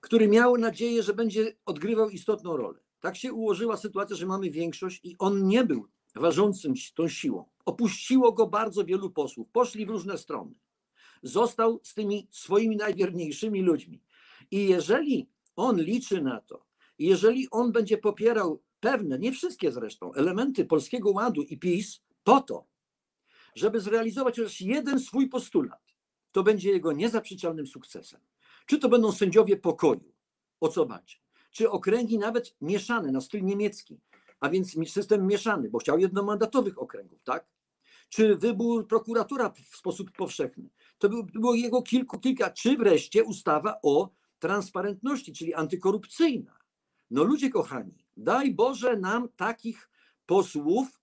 który 0.00 0.28
miał 0.28 0.56
nadzieję, 0.56 1.02
że 1.02 1.14
będzie 1.14 1.56
odgrywał 1.66 2.10
istotną 2.10 2.56
rolę. 2.56 2.78
Tak 3.00 3.16
się 3.16 3.32
ułożyła 3.32 3.76
sytuacja, 3.76 4.16
że 4.16 4.26
mamy 4.26 4.50
większość 4.50 5.00
i 5.04 5.16
on 5.18 5.48
nie 5.48 5.64
był 5.64 5.86
ważącym 6.14 6.74
tą 6.94 7.08
siłą. 7.08 7.44
Opuściło 7.64 8.32
go 8.32 8.46
bardzo 8.46 8.84
wielu 8.84 9.10
posłów, 9.10 9.48
poszli 9.52 9.86
w 9.86 9.90
różne 9.90 10.18
strony. 10.18 10.54
Został 11.22 11.80
z 11.82 11.94
tymi 11.94 12.28
swoimi 12.30 12.76
najwierniejszymi 12.76 13.62
ludźmi. 13.62 14.02
I 14.50 14.68
jeżeli 14.68 15.28
on 15.56 15.80
liczy 15.80 16.22
na 16.22 16.40
to, 16.40 16.66
jeżeli 16.98 17.48
on 17.50 17.72
będzie 17.72 17.98
popierał 17.98 18.62
pewne, 18.80 19.18
nie 19.18 19.32
wszystkie 19.32 19.72
zresztą, 19.72 20.14
elementy 20.14 20.64
Polskiego 20.64 21.10
Ładu 21.10 21.42
i 21.42 21.58
PiS 21.58 22.00
po 22.24 22.40
to, 22.40 22.66
żeby 23.54 23.80
zrealizować 23.80 24.36
chociaż 24.36 24.60
jeden 24.60 25.00
swój 25.00 25.28
postulat, 25.28 25.82
to 26.32 26.42
będzie 26.42 26.70
jego 26.70 26.92
niezaprzeczalnym 26.92 27.66
sukcesem. 27.66 28.20
Czy 28.66 28.78
to 28.78 28.88
będą 28.88 29.12
sędziowie 29.12 29.56
pokoju, 29.56 30.12
o 30.60 30.68
co 30.68 30.86
walczy, 30.86 31.18
czy 31.50 31.70
okręgi 31.70 32.18
nawet 32.18 32.56
mieszane 32.60 33.12
na 33.12 33.20
styl 33.20 33.44
niemiecki, 33.44 34.00
a 34.40 34.48
więc 34.48 34.76
system 34.86 35.26
mieszany, 35.26 35.70
bo 35.70 35.78
chciał 35.78 35.98
jednomandatowych 35.98 36.82
okręgów, 36.82 37.22
tak? 37.22 37.46
Czy 38.10 38.36
wybór 38.36 38.86
prokuratura 38.86 39.50
w 39.50 39.76
sposób 39.76 40.10
powszechny. 40.10 40.70
To 40.98 41.08
był- 41.08 41.24
było 41.24 41.54
jego 41.54 41.82
kilku, 41.82 42.20
kilka, 42.20 42.50
czy 42.50 42.76
wreszcie 42.76 43.24
ustawa 43.24 43.78
o 43.82 44.10
transparentności, 44.38 45.32
czyli 45.32 45.54
antykorupcyjna. 45.54 46.58
No 47.10 47.24
ludzie 47.24 47.50
kochani, 47.50 48.04
daj 48.16 48.54
Boże 48.54 48.96
nam 48.96 49.28
takich 49.36 49.90
posłów, 50.26 51.00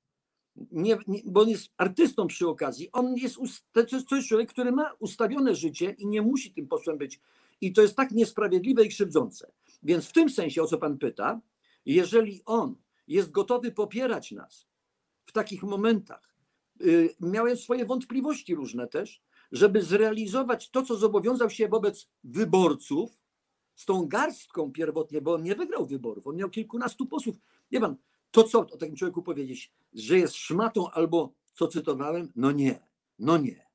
nie, 0.71 0.97
nie, 1.07 1.21
bo 1.25 1.41
on 1.41 1.49
jest 1.49 1.69
artystą 1.77 2.27
przy 2.27 2.47
okazji. 2.47 2.89
On 2.91 3.15
jest, 3.15 3.35
to 3.71 4.15
jest, 4.15 4.27
człowiek, 4.27 4.49
który 4.49 4.71
ma 4.71 4.93
ustawione 4.99 5.55
życie 5.55 5.91
i 5.91 6.07
nie 6.07 6.21
musi 6.21 6.51
tym 6.51 6.67
posłem 6.67 6.97
być. 6.97 7.19
I 7.61 7.73
to 7.73 7.81
jest 7.81 7.95
tak 7.95 8.11
niesprawiedliwe 8.11 8.85
i 8.85 8.89
krzywdzące. 8.89 9.51
Więc 9.83 10.05
w 10.05 10.13
tym 10.13 10.29
sensie, 10.29 10.61
o 10.61 10.67
co 10.67 10.77
pan 10.77 10.97
pyta, 10.97 11.41
jeżeli 11.85 12.41
on 12.45 12.75
jest 13.07 13.31
gotowy 13.31 13.71
popierać 13.71 14.31
nas 14.31 14.67
w 15.25 15.31
takich 15.31 15.63
momentach, 15.63 16.26
miałem 17.19 17.57
swoje 17.57 17.85
wątpliwości 17.85 18.55
różne 18.55 18.87
też, 18.87 19.21
żeby 19.51 19.81
zrealizować 19.81 20.69
to, 20.69 20.83
co 20.83 20.95
zobowiązał 20.95 21.49
się 21.49 21.67
wobec 21.67 22.09
wyborców, 22.23 23.17
z 23.77 23.85
tą 23.85 24.07
garstką 24.07 24.71
pierwotnie, 24.71 25.21
bo 25.21 25.33
on 25.33 25.43
nie 25.43 25.55
wygrał 25.55 25.87
wyborów, 25.87 26.27
on 26.27 26.35
miał 26.35 26.49
kilkunastu 26.49 27.05
posłów. 27.05 27.35
Wie 27.71 27.79
pan, 27.79 27.95
to 28.31 28.43
co 28.43 28.59
o 28.59 28.77
takim 28.77 28.95
człowieku 28.95 29.23
powiedzieć, 29.23 29.73
że 29.93 30.17
jest 30.17 30.35
szmatą 30.35 30.89
albo 30.91 31.33
co 31.53 31.67
cytowałem? 31.67 32.31
No 32.35 32.51
nie, 32.51 32.79
no 33.19 33.37
nie. 33.37 33.67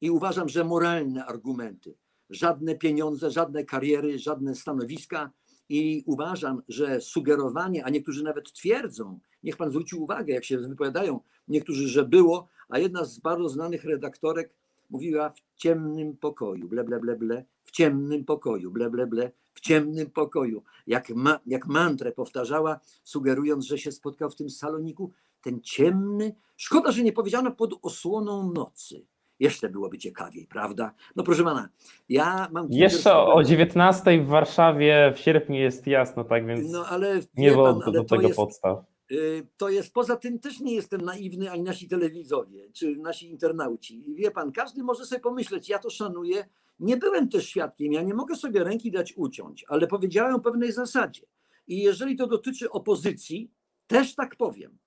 I 0.00 0.10
uważam, 0.10 0.48
że 0.48 0.64
moralne 0.64 1.26
argumenty, 1.26 1.96
żadne 2.30 2.74
pieniądze, 2.74 3.30
żadne 3.30 3.64
kariery, 3.64 4.18
żadne 4.18 4.54
stanowiska. 4.54 5.30
I 5.70 6.02
uważam, 6.06 6.62
że 6.68 7.00
sugerowanie, 7.00 7.84
a 7.84 7.90
niektórzy 7.90 8.24
nawet 8.24 8.52
twierdzą, 8.52 9.18
niech 9.42 9.56
pan 9.56 9.70
zwróci 9.70 9.96
uwagę, 9.96 10.34
jak 10.34 10.44
się 10.44 10.58
wypowiadają, 10.58 11.20
niektórzy, 11.48 11.88
że 11.88 12.04
było, 12.04 12.48
a 12.68 12.78
jedna 12.78 13.04
z 13.04 13.18
bardzo 13.18 13.48
znanych 13.48 13.84
redaktorek 13.84 14.54
mówiła 14.90 15.30
w 15.30 15.40
ciemnym 15.56 16.16
pokoju, 16.16 16.68
ble, 16.68 16.84
ble, 16.84 17.00
ble, 17.00 17.16
ble, 17.16 17.44
w 17.64 17.70
ciemnym 17.70 18.24
pokoju, 18.24 18.70
ble, 18.70 18.90
ble, 18.90 19.06
ble, 19.06 19.32
w 19.54 19.60
ciemnym 19.60 20.10
pokoju. 20.10 20.62
Jak, 20.86 21.10
ma, 21.10 21.40
jak 21.46 21.66
mantrę 21.66 22.12
powtarzała, 22.12 22.80
sugerując, 23.04 23.64
że 23.64 23.78
się 23.78 23.92
spotkał 23.92 24.30
w 24.30 24.36
tym 24.36 24.50
saloniku, 24.50 25.12
ten 25.42 25.60
ciemny. 25.60 26.34
Szkoda, 26.56 26.92
że 26.92 27.02
nie 27.02 27.12
powiedziano 27.12 27.50
pod 27.50 27.74
osłoną 27.82 28.52
nocy. 28.52 29.06
Jeszcze 29.40 29.68
byłoby 29.68 29.98
ciekawiej, 29.98 30.46
prawda? 30.46 30.94
No 31.16 31.22
proszę 31.22 31.44
pana, 31.44 31.68
ja 32.08 32.48
mam. 32.52 32.66
Jeszcze 32.70 33.16
o 33.16 33.44
19 33.44 34.22
w 34.22 34.26
Warszawie 34.26 35.12
w 35.16 35.18
sierpniu 35.18 35.56
jest 35.56 35.86
jasno, 35.86 36.24
tak 36.24 36.46
więc 36.46 36.72
No 36.72 36.86
ale 36.86 37.20
nie 37.34 37.50
było 37.50 37.72
do 37.72 37.92
to 37.92 38.04
tego 38.04 38.22
jest, 38.22 38.36
podstaw. 38.36 38.78
y, 39.10 39.46
to 39.56 39.68
jest, 39.68 39.92
poza 39.92 40.16
tym 40.16 40.38
też 40.38 40.60
nie 40.60 40.74
jestem 40.74 41.00
naiwny, 41.00 41.50
ani 41.50 41.62
nasi 41.62 41.88
telewidzowie, 41.88 42.70
czy 42.72 42.96
nasi 42.96 43.30
internauci. 43.30 44.10
I 44.10 44.14
Wie 44.14 44.30
pan, 44.30 44.52
każdy 44.52 44.82
może 44.82 45.06
sobie 45.06 45.20
pomyśleć, 45.20 45.68
ja 45.68 45.78
to 45.78 45.90
szanuję. 45.90 46.48
Nie 46.80 46.96
byłem 46.96 47.28
też 47.28 47.46
świadkiem, 47.46 47.92
ja 47.92 48.02
nie 48.02 48.14
mogę 48.14 48.36
sobie 48.36 48.64
ręki 48.64 48.90
dać 48.90 49.12
uciąć, 49.16 49.64
ale 49.68 49.86
powiedziałem 49.86 50.34
o 50.34 50.40
pewnej 50.40 50.72
zasadzie. 50.72 51.22
I 51.66 51.82
jeżeli 51.82 52.16
to 52.16 52.26
dotyczy 52.26 52.70
opozycji, 52.70 53.50
też 53.86 54.14
tak 54.14 54.36
powiem. 54.36 54.78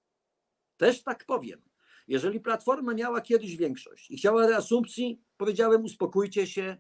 Też 0.78 1.04
tak 1.04 1.26
powiem. 1.26 1.62
Jeżeli 2.08 2.40
Platforma 2.40 2.94
miała 2.94 3.22
kiedyś 3.22 3.56
większość 3.58 4.12
i 4.12 4.18
chciała 4.18 4.48
reasumpcji, 4.48 5.22
powiedziałem, 5.38 5.84
uspokójcie 5.84 6.48
się, 6.48 6.78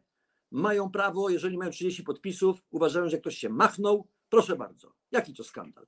mają 0.52 0.92
prawo, 0.92 1.30
jeżeli 1.30 1.58
mają 1.58 1.72
30 1.72 2.04
podpisów, 2.04 2.64
uważają, 2.72 3.10
że 3.10 3.18
ktoś 3.18 3.38
się 3.38 3.50
machnął, 3.50 4.08
proszę 4.30 4.56
bardzo. 4.56 4.92
Jaki 5.12 5.34
to 5.34 5.44
skandal? 5.44 5.86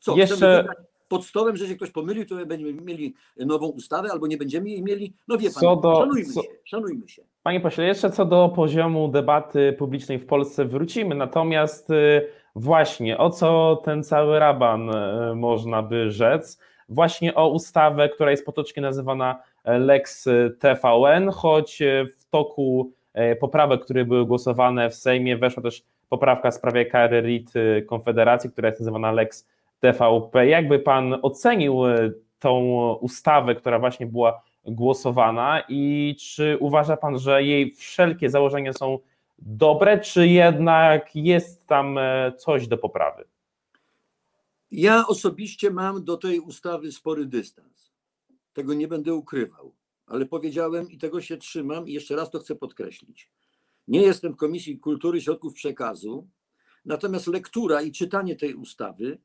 Co, 0.00 0.16
Jeszcze- 0.16 0.64
pod 1.08 1.24
stołem, 1.24 1.56
że 1.56 1.66
się 1.68 1.76
ktoś 1.76 1.90
pomylił, 1.90 2.26
to 2.26 2.46
będziemy 2.46 2.72
mieli 2.72 3.14
nową 3.36 3.66
ustawę, 3.66 4.08
albo 4.12 4.26
nie 4.26 4.36
będziemy 4.36 4.68
jej 4.70 4.82
mieli? 4.82 5.16
No 5.28 5.38
wie 5.38 5.50
pan, 5.50 5.80
do- 5.80 5.94
szanujmy 5.96 6.24
co- 6.32 6.42
się, 6.42 6.48
szanujmy 6.64 7.08
się. 7.08 7.22
Panie 7.42 7.60
pośle, 7.60 7.84
jeszcze 7.86 8.10
co 8.10 8.24
do 8.24 8.52
poziomu 8.56 9.08
debaty 9.08 9.72
publicznej 9.78 10.18
w 10.18 10.26
Polsce 10.26 10.64
wrócimy, 10.64 11.14
natomiast 11.14 11.90
y, 11.90 12.28
właśnie 12.56 13.18
o 13.18 13.30
co 13.30 13.76
ten 13.84 14.04
cały 14.04 14.38
raban 14.38 14.90
y, 14.90 15.34
można 15.34 15.82
by 15.82 16.10
rzec? 16.10 16.58
Właśnie 16.92 17.34
o 17.34 17.48
ustawę, 17.48 18.08
która 18.08 18.30
jest 18.30 18.46
potocznie 18.46 18.82
nazywana 18.82 19.42
e, 19.64 19.78
Lex 19.78 20.28
TVN, 20.58 21.30
choć 21.30 21.82
e, 21.82 22.04
w 22.06 22.30
toku 22.30 22.92
e, 23.14 23.36
poprawek, 23.36 23.84
które 23.84 24.04
były 24.04 24.26
głosowane 24.26 24.90
w 24.90 24.94
Sejmie, 24.94 25.36
weszła 25.36 25.62
też 25.62 25.82
poprawka 26.08 26.50
w 26.50 26.54
sprawie 26.54 26.86
kary 26.86 27.20
RIT 27.20 27.52
Konfederacji, 27.86 28.50
która 28.50 28.68
jest 28.68 28.80
nazywana 28.80 29.12
Lex 29.12 29.48
TVP. 29.80 30.46
Jakby 30.46 30.78
pan 30.78 31.18
ocenił 31.22 31.82
tą 32.38 32.62
ustawę, 33.00 33.54
która 33.54 33.78
właśnie 33.78 34.06
była 34.06 34.42
głosowana 34.64 35.62
i 35.68 36.16
czy 36.20 36.56
uważa 36.60 36.96
Pan, 36.96 37.18
że 37.18 37.42
jej 37.42 37.70
wszelkie 37.70 38.30
założenia 38.30 38.72
są 38.72 38.98
dobre, 39.38 39.98
czy 39.98 40.28
jednak 40.28 41.16
jest 41.16 41.66
tam 41.66 41.98
e, 41.98 42.32
coś 42.36 42.68
do 42.68 42.78
poprawy? 42.78 43.24
Ja 44.72 45.06
osobiście 45.06 45.70
mam 45.70 46.04
do 46.04 46.16
tej 46.16 46.40
ustawy 46.40 46.92
spory 46.92 47.26
dystans. 47.26 47.92
Tego 48.52 48.74
nie 48.74 48.88
będę 48.88 49.14
ukrywał, 49.14 49.74
ale 50.06 50.26
powiedziałem 50.26 50.90
i 50.90 50.98
tego 50.98 51.20
się 51.20 51.36
trzymam 51.36 51.88
i 51.88 51.92
jeszcze 51.92 52.16
raz 52.16 52.30
to 52.30 52.38
chcę 52.38 52.54
podkreślić. 52.54 53.30
Nie 53.88 54.02
jestem 54.02 54.32
w 54.32 54.36
Komisji 54.36 54.78
Kultury 54.78 55.18
i 55.18 55.22
Środków 55.22 55.54
Przekazu, 55.54 56.28
natomiast 56.84 57.26
lektura 57.26 57.82
i 57.82 57.92
czytanie 57.92 58.36
tej 58.36 58.54
ustawy 58.54 59.18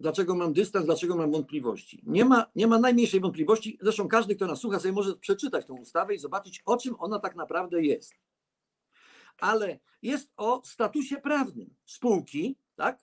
Dlaczego 0.00 0.34
mam 0.34 0.52
dystans, 0.52 0.86
dlaczego 0.86 1.16
mam 1.16 1.32
wątpliwości? 1.32 2.02
Nie 2.06 2.24
ma, 2.24 2.46
nie 2.56 2.66
ma 2.66 2.78
najmniejszej 2.78 3.20
wątpliwości. 3.20 3.78
Zresztą 3.80 4.08
każdy, 4.08 4.36
kto 4.36 4.46
nas 4.46 4.60
słucha, 4.60 4.80
sobie 4.80 4.92
może 4.92 5.16
przeczytać 5.16 5.66
tę 5.66 5.72
ustawę 5.72 6.14
i 6.14 6.18
zobaczyć, 6.18 6.62
o 6.64 6.76
czym 6.76 6.94
ona 6.98 7.18
tak 7.18 7.36
naprawdę 7.36 7.82
jest. 7.82 8.14
Ale 9.38 9.78
jest 10.02 10.32
o 10.36 10.62
statusie 10.64 11.16
prawnym 11.16 11.74
spółki, 11.86 12.56
tak? 12.76 12.98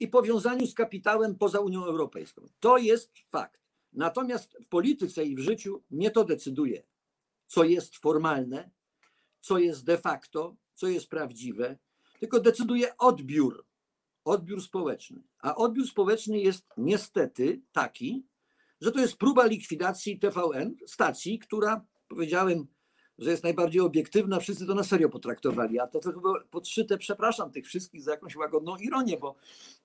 I 0.00 0.08
powiązaniu 0.08 0.66
z 0.66 0.74
kapitałem 0.74 1.34
poza 1.34 1.60
Unią 1.60 1.84
Europejską. 1.84 2.48
To 2.60 2.78
jest 2.78 3.12
fakt. 3.28 3.60
Natomiast 3.92 4.56
w 4.64 4.68
polityce 4.68 5.24
i 5.24 5.36
w 5.36 5.38
życiu 5.38 5.82
nie 5.90 6.10
to 6.10 6.24
decyduje, 6.24 6.82
co 7.46 7.64
jest 7.64 7.96
formalne, 7.96 8.70
co 9.40 9.58
jest 9.58 9.84
de 9.84 9.98
facto, 9.98 10.56
co 10.74 10.88
jest 10.88 11.08
prawdziwe, 11.08 11.78
tylko 12.20 12.40
decyduje 12.40 12.96
odbiór 12.96 13.68
odbiór 14.28 14.62
społeczny. 14.62 15.22
A 15.38 15.54
odbiór 15.54 15.86
społeczny 15.86 16.38
jest 16.38 16.66
niestety 16.76 17.62
taki, 17.72 18.26
że 18.80 18.92
to 18.92 19.00
jest 19.00 19.16
próba 19.16 19.46
likwidacji 19.46 20.18
TVN, 20.18 20.76
stacji, 20.86 21.38
która 21.38 21.86
powiedziałem, 22.08 22.66
że 23.18 23.30
jest 23.30 23.44
najbardziej 23.44 23.80
obiektywna, 23.80 24.40
wszyscy 24.40 24.66
to 24.66 24.74
na 24.74 24.84
serio 24.84 25.08
potraktowali, 25.08 25.78
a 25.78 25.86
to, 25.86 26.00
to 26.00 26.12
chyba 26.12 26.32
podszyte, 26.50 26.98
przepraszam 26.98 27.50
tych 27.50 27.66
wszystkich 27.66 28.02
za 28.02 28.10
jakąś 28.10 28.36
łagodną 28.36 28.76
ironię, 28.76 29.16
bo, 29.16 29.34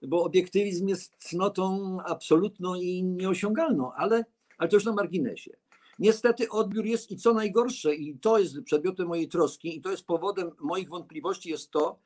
bo 0.01 0.23
obiektywizm 0.23 0.87
jest 0.87 1.15
cnotą 1.17 1.97
absolutną 2.05 2.75
i 2.75 3.03
nieosiągalną, 3.03 3.93
ale, 3.93 4.25
ale 4.57 4.69
to 4.69 4.75
już 4.75 4.85
na 4.85 4.93
marginesie. 4.93 5.51
Niestety 5.99 6.49
odbiór 6.49 6.85
jest 6.85 7.11
i 7.11 7.17
co 7.17 7.33
najgorsze, 7.33 7.95
i 7.95 8.19
to 8.19 8.39
jest 8.39 8.61
przedmiotem 8.65 9.07
mojej 9.07 9.27
troski, 9.27 9.77
i 9.77 9.81
to 9.81 9.91
jest 9.91 10.05
powodem 10.05 10.51
moich 10.59 10.89
wątpliwości, 10.89 11.49
jest 11.49 11.71
to, 11.71 11.99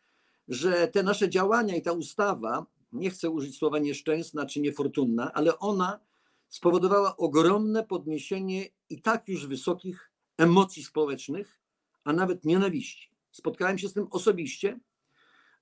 że 0.47 0.87
te 0.87 1.03
nasze 1.03 1.29
działania 1.29 1.75
i 1.75 1.81
ta 1.81 1.91
ustawa, 1.91 2.65
nie 2.91 3.09
chcę 3.09 3.29
użyć 3.29 3.57
słowa 3.57 3.79
nieszczęsna 3.79 4.45
czy 4.45 4.61
niefortunna, 4.61 5.33
ale 5.33 5.59
ona 5.59 5.99
spowodowała 6.47 7.17
ogromne 7.17 7.83
podniesienie 7.83 8.65
i 8.89 9.01
tak 9.01 9.27
już 9.27 9.47
wysokich 9.47 10.11
emocji 10.37 10.83
społecznych, 10.83 11.59
a 12.03 12.13
nawet 12.13 12.45
nienawiści. 12.45 13.11
Spotkałem 13.31 13.77
się 13.77 13.89
z 13.89 13.93
tym 13.93 14.07
osobiście 14.11 14.79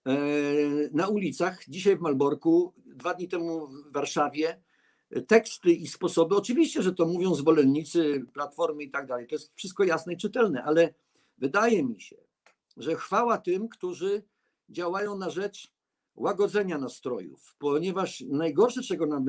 e, 0.06 0.16
na 0.92 1.08
ulicach, 1.08 1.64
dzisiaj 1.68 1.98
w 1.98 2.02
Malborku, 2.02 2.74
dwa 2.86 3.14
dni 3.14 3.28
temu 3.28 3.68
w 3.68 3.94
Warszawie. 3.94 4.62
Teksty 5.28 5.72
i 5.72 5.88
sposoby, 5.88 6.36
oczywiście, 6.36 6.82
że 6.82 6.94
to 6.94 7.06
mówią 7.06 7.36
zwolennicy 7.36 8.26
Platformy 8.34 8.84
i 8.84 8.92
tak 8.92 9.08
dalej, 9.08 9.28
to 9.28 9.36
jest 9.36 9.54
wszystko 9.54 9.84
jasne 9.84 10.14
i 10.14 10.18
czytelne, 10.18 10.64
ale 10.64 10.94
wydaje 11.38 11.84
mi 11.84 12.02
się, 12.02 12.16
że 12.78 12.96
chwała 12.96 13.38
tym, 13.38 13.70
którzy 13.70 14.24
działają 14.70 15.18
na 15.18 15.30
rzecz 15.30 15.72
łagodzenia 16.16 16.78
nastrojów, 16.78 17.56
ponieważ 17.60 18.22
najgorsze, 18.22 18.82
czego 18.82 19.06
nam 19.06 19.26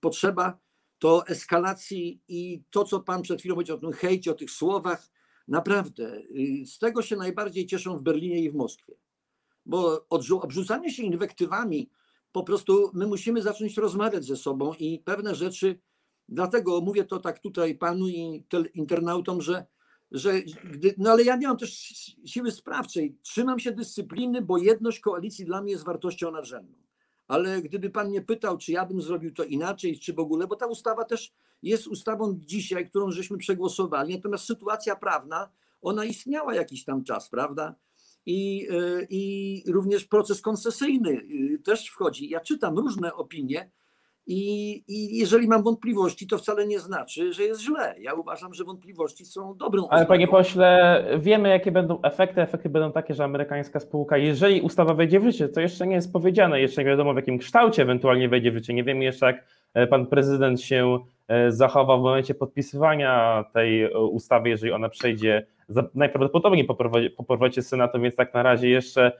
potrzeba, 0.00 0.58
to 1.02 1.26
eskalacji 1.26 2.20
i 2.28 2.62
to, 2.70 2.84
co 2.84 3.00
Pan 3.00 3.22
przed 3.22 3.40
chwilą 3.40 3.54
powiedział 3.54 3.76
o 3.76 3.80
tym 3.80 3.92
hejcie, 3.92 4.30
o 4.30 4.34
tych 4.34 4.50
słowach, 4.50 5.10
naprawdę 5.48 6.16
y, 6.16 6.66
z 6.66 6.78
tego 6.78 7.02
się 7.02 7.16
najbardziej 7.16 7.66
cieszą 7.66 7.96
w 7.96 8.02
Berlinie 8.02 8.44
i 8.44 8.50
w 8.50 8.54
Moskwie. 8.54 8.94
Bo 9.66 10.06
obrzucanie 10.42 10.90
się 10.90 11.02
inwektywami, 11.02 11.90
po 12.32 12.42
prostu 12.42 12.90
my 12.94 13.06
musimy 13.06 13.42
zacząć 13.42 13.76
rozmawiać 13.76 14.24
ze 14.24 14.36
sobą 14.36 14.74
i 14.78 14.98
pewne 14.98 15.34
rzeczy, 15.34 15.78
dlatego 16.28 16.80
mówię 16.80 17.04
to 17.04 17.18
tak 17.18 17.38
tutaj 17.38 17.74
Panu 17.74 18.08
i 18.08 18.44
internautom, 18.74 19.40
że 19.40 19.66
że 20.10 20.42
gdy, 20.64 20.94
no 20.98 21.10
ale 21.10 21.22
ja 21.22 21.36
nie 21.36 21.48
mam 21.48 21.56
też 21.56 21.70
siły 22.24 22.50
sprawczej. 22.50 23.18
Trzymam 23.22 23.58
się 23.58 23.72
dyscypliny, 23.72 24.42
bo 24.42 24.58
jedność 24.58 25.00
koalicji 25.00 25.44
dla 25.44 25.62
mnie 25.62 25.72
jest 25.72 25.84
wartością 25.84 26.30
nadrzędną. 26.30 26.81
Ale 27.32 27.62
gdyby 27.62 27.90
pan 27.90 28.08
mnie 28.08 28.22
pytał, 28.22 28.58
czy 28.58 28.72
ja 28.72 28.86
bym 28.86 29.02
zrobił 29.02 29.34
to 29.34 29.44
inaczej, 29.44 29.98
czy 29.98 30.12
w 30.12 30.18
ogóle, 30.18 30.46
bo 30.46 30.56
ta 30.56 30.66
ustawa 30.66 31.04
też 31.04 31.32
jest 31.62 31.86
ustawą 31.86 32.38
dzisiaj, 32.38 32.88
którą 32.88 33.10
żeśmy 33.10 33.38
przegłosowali, 33.38 34.14
natomiast 34.14 34.44
sytuacja 34.44 34.96
prawna, 34.96 35.50
ona 35.82 36.04
istniała 36.04 36.54
jakiś 36.54 36.84
tam 36.84 37.04
czas, 37.04 37.28
prawda? 37.28 37.74
I, 38.26 38.68
e, 38.70 39.06
i 39.10 39.62
również 39.66 40.04
proces 40.04 40.40
koncesyjny 40.40 41.10
y, 41.10 41.58
też 41.64 41.88
wchodzi. 41.88 42.28
Ja 42.28 42.40
czytam 42.40 42.78
różne 42.78 43.14
opinie, 43.14 43.70
i, 44.26 44.72
I, 44.88 45.18
jeżeli 45.18 45.48
mam 45.48 45.62
wątpliwości, 45.62 46.26
to 46.26 46.38
wcale 46.38 46.66
nie 46.66 46.80
znaczy, 46.80 47.32
że 47.32 47.42
jest 47.42 47.60
źle. 47.60 47.94
Ja 47.98 48.14
uważam, 48.14 48.54
że 48.54 48.64
wątpliwości 48.64 49.24
są 49.24 49.56
dobrą 49.56 49.88
Ale 49.88 50.06
panie 50.06 50.28
pośle, 50.28 51.04
wiemy 51.18 51.48
jakie 51.48 51.72
będą 51.72 52.02
efekty. 52.02 52.40
Efekty 52.40 52.68
będą 52.68 52.92
takie, 52.92 53.14
że 53.14 53.24
amerykańska 53.24 53.80
spółka, 53.80 54.16
jeżeli 54.16 54.60
ustawa 54.60 54.94
wejdzie 54.94 55.20
w 55.20 55.24
życie, 55.24 55.48
to 55.48 55.60
jeszcze 55.60 55.86
nie 55.86 55.94
jest 55.94 56.12
powiedziane, 56.12 56.60
jeszcze 56.60 56.84
nie 56.84 56.90
wiadomo 56.90 57.12
w 57.12 57.16
jakim 57.16 57.38
kształcie 57.38 57.82
ewentualnie 57.82 58.28
wejdzie 58.28 58.50
w 58.52 58.54
życie. 58.54 58.74
Nie 58.74 58.84
wiemy 58.84 59.04
jeszcze, 59.04 59.26
jak 59.26 59.44
e, 59.74 59.86
pan 59.86 60.06
prezydent 60.06 60.60
się 60.60 60.98
e, 61.28 61.52
zachowa 61.52 61.96
w 61.96 62.00
momencie 62.00 62.34
podpisywania 62.34 63.44
tej 63.52 63.82
e, 63.82 63.98
ustawy, 63.98 64.48
jeżeli 64.48 64.72
ona 64.72 64.88
przejdzie, 64.88 65.46
najprawdopodobniej 65.94 66.64
po 67.16 67.24
powrocie 67.24 67.62
Senatu, 67.62 68.00
więc 68.00 68.16
tak 68.16 68.34
na 68.34 68.42
razie 68.42 68.68
jeszcze 68.68 69.12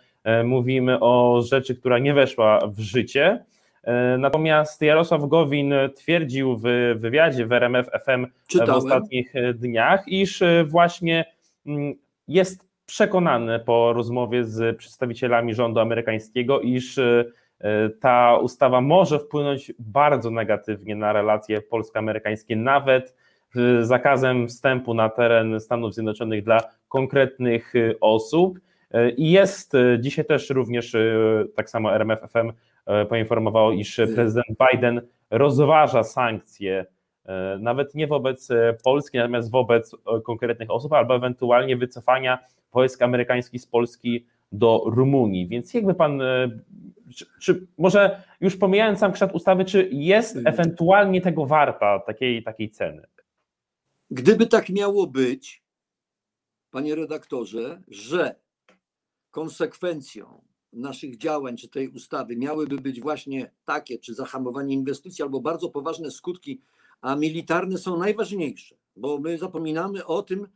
mówimy 0.44 1.00
o 1.00 1.42
rzeczy, 1.42 1.76
która 1.76 1.98
nie 1.98 2.14
weszła 2.14 2.58
w 2.66 2.80
życie. 2.80 3.44
E, 3.84 4.18
natomiast 4.18 4.82
Jarosław 4.82 5.28
Gowin 5.28 5.74
twierdził 5.94 6.56
w 6.56 6.62
wywiadzie 6.96 7.46
w 7.46 7.52
RMF 7.52 7.86
FM 8.04 8.26
Czytałem. 8.46 8.74
w 8.74 8.76
ostatnich 8.76 9.36
e, 9.36 9.54
dniach, 9.54 10.08
iż 10.08 10.42
e, 10.42 10.64
właśnie 10.64 11.24
mm, 11.66 11.94
jest 12.28 12.68
przekonany 12.86 13.58
po 13.60 13.92
rozmowie 13.92 14.44
z 14.44 14.76
przedstawicielami 14.76 15.54
rządu 15.54 15.80
amerykańskiego, 15.80 16.60
iż 16.60 17.00
ta 18.00 18.36
ustawa 18.36 18.80
może 18.80 19.18
wpłynąć 19.18 19.72
bardzo 19.78 20.30
negatywnie 20.30 20.96
na 20.96 21.12
relacje 21.12 21.60
polsko-amerykańskie, 21.60 22.56
nawet 22.56 23.16
zakazem 23.80 24.48
wstępu 24.48 24.94
na 24.94 25.08
teren 25.08 25.60
Stanów 25.60 25.94
Zjednoczonych 25.94 26.44
dla 26.44 26.60
konkretnych 26.88 27.72
osób. 28.00 28.58
I 29.16 29.30
jest 29.30 29.72
dzisiaj 29.98 30.24
też 30.24 30.50
również, 30.50 30.96
tak 31.56 31.70
samo 31.70 31.94
RMF 31.94 32.20
FM 32.20 32.52
E, 32.86 33.06
poinformowało, 33.06 33.72
iż 33.72 34.00
prezydent 34.14 34.46
Biden 34.72 35.00
rozważa 35.30 36.02
sankcje 36.02 36.86
e, 37.24 37.58
nawet 37.60 37.94
nie 37.94 38.06
wobec 38.06 38.50
e, 38.50 38.76
Polski, 38.84 39.18
natomiast 39.18 39.50
wobec 39.50 39.96
konkretnych 40.24 40.70
osób, 40.70 40.92
albo 40.92 41.16
ewentualnie 41.16 41.76
wycofania 41.76 42.38
wojsk 42.72 43.02
amerykańskich 43.02 43.60
z 43.60 43.66
Polski 43.66 44.26
do 44.52 44.82
Rumunii. 44.86 45.48
Więc 45.48 45.74
jakby 45.74 45.94
pan, 45.94 46.22
czy, 47.16 47.26
czy, 47.40 47.66
może 47.78 48.22
już 48.40 48.56
pomijając 48.56 48.98
sam 48.98 49.12
kształt 49.12 49.32
ustawy, 49.32 49.64
czy 49.64 49.88
jest 49.92 50.34
hmm. 50.34 50.54
ewentualnie 50.54 51.20
tego 51.20 51.46
warta, 51.46 51.98
takiej, 51.98 52.42
takiej 52.42 52.70
ceny? 52.70 53.06
Gdyby 54.10 54.46
tak 54.46 54.68
miało 54.68 55.06
być, 55.06 55.62
panie 56.70 56.94
redaktorze, 56.94 57.82
że 57.88 58.34
konsekwencją 59.32 60.44
naszych 60.72 61.18
działań, 61.18 61.56
czy 61.56 61.68
tej 61.68 61.88
ustawy 61.88 62.36
miałyby 62.36 62.76
być 62.76 63.00
właśnie 63.00 63.50
takie, 63.64 63.98
czy 63.98 64.14
zahamowanie 64.14 64.74
inwestycji, 64.74 65.22
albo 65.22 65.40
bardzo 65.40 65.68
poważne 65.68 66.10
skutki, 66.10 66.60
a 67.00 67.16
militarne 67.16 67.78
są 67.78 67.98
najważniejsze, 67.98 68.76
bo 68.96 69.18
my 69.18 69.38
zapominamy 69.38 70.06
o 70.06 70.22
tym, 70.22 70.48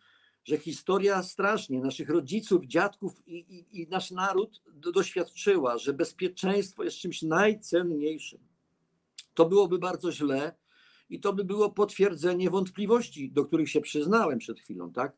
że 0.45 0.59
historia 0.59 1.23
strasznie 1.23 1.81
naszych 1.81 2.11
rodziców, 2.11 2.67
dziadków 2.67 3.29
i, 3.29 3.37
i, 3.37 3.83
i 3.83 3.89
nasz 3.89 4.11
naród 4.11 4.62
doświadczyła, 4.95 5.79
że 5.79 5.93
bezpieczeństwo 5.93 6.85
jest 6.85 6.97
czymś 6.97 7.23
najcenniejszym. 7.23 8.41
To 9.35 9.47
byłoby 9.47 9.79
bardzo 9.79 10.12
źle 10.12 10.55
i 11.11 11.21
to 11.21 11.33
by 11.33 11.45
było 11.45 11.71
potwierdzenie 11.71 12.51
wątpliwości, 12.51 13.31
do 13.31 13.45
których 13.45 13.71
się 13.71 13.81
przyznałem 13.81 14.39
przed 14.39 14.61
chwilą, 14.61 14.93
tak? 14.93 15.17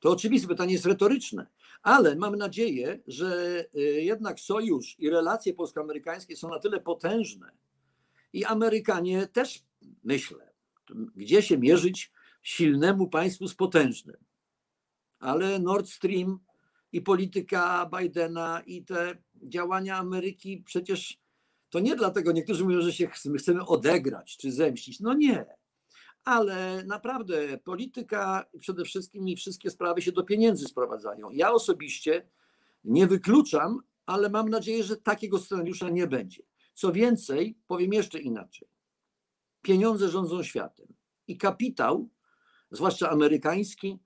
To 0.00 0.10
oczywiste 0.10 0.48
pytanie 0.48 0.72
jest 0.72 0.86
retoryczne, 0.86 1.46
ale 1.82 2.16
mam 2.16 2.36
nadzieję, 2.36 3.00
że 3.06 3.64
y, 3.74 3.80
jednak 3.80 4.40
sojusz 4.40 4.96
i 4.98 5.10
relacje 5.10 5.54
polsko-amerykańskie 5.54 6.36
są 6.36 6.48
na 6.48 6.58
tyle 6.58 6.80
potężne 6.80 7.50
i 8.32 8.44
Amerykanie 8.44 9.26
też, 9.26 9.64
myślę, 10.04 10.52
gdzie 11.16 11.42
się 11.42 11.58
mierzyć 11.58 12.12
silnemu 12.42 13.08
państwu 13.08 13.48
z 13.48 13.54
potężnym. 13.54 14.16
Ale 15.18 15.58
Nord 15.58 15.88
Stream 15.88 16.38
i 16.92 17.00
polityka 17.00 17.90
Bidena 17.98 18.62
i 18.66 18.84
te 18.84 19.16
działania 19.42 19.96
Ameryki 19.96 20.62
przecież 20.66 21.18
to 21.70 21.80
nie 21.80 21.96
dlatego 21.96 22.32
niektórzy 22.32 22.64
mówią, 22.64 22.80
że 22.80 22.92
się 22.92 23.06
chcemy 23.06 23.66
odegrać 23.66 24.36
czy 24.36 24.52
zemścić. 24.52 25.00
No 25.00 25.14
nie. 25.14 25.46
Ale 26.28 26.84
naprawdę 26.84 27.58
polityka 27.58 28.44
przede 28.60 28.84
wszystkim 28.84 29.28
i 29.28 29.36
wszystkie 29.36 29.70
sprawy 29.70 30.02
się 30.02 30.12
do 30.12 30.22
pieniędzy 30.22 30.66
sprowadzają. 30.66 31.30
Ja 31.30 31.52
osobiście 31.52 32.28
nie 32.84 33.06
wykluczam, 33.06 33.82
ale 34.06 34.30
mam 34.30 34.48
nadzieję, 34.48 34.84
że 34.84 34.96
takiego 34.96 35.38
scenariusza 35.38 35.90
nie 35.90 36.06
będzie. 36.06 36.42
Co 36.74 36.92
więcej, 36.92 37.58
powiem 37.66 37.92
jeszcze 37.92 38.18
inaczej. 38.18 38.68
Pieniądze 39.62 40.08
rządzą 40.08 40.42
światem 40.42 40.86
i 41.28 41.38
kapitał, 41.38 42.08
zwłaszcza 42.70 43.10
amerykański, 43.10 43.98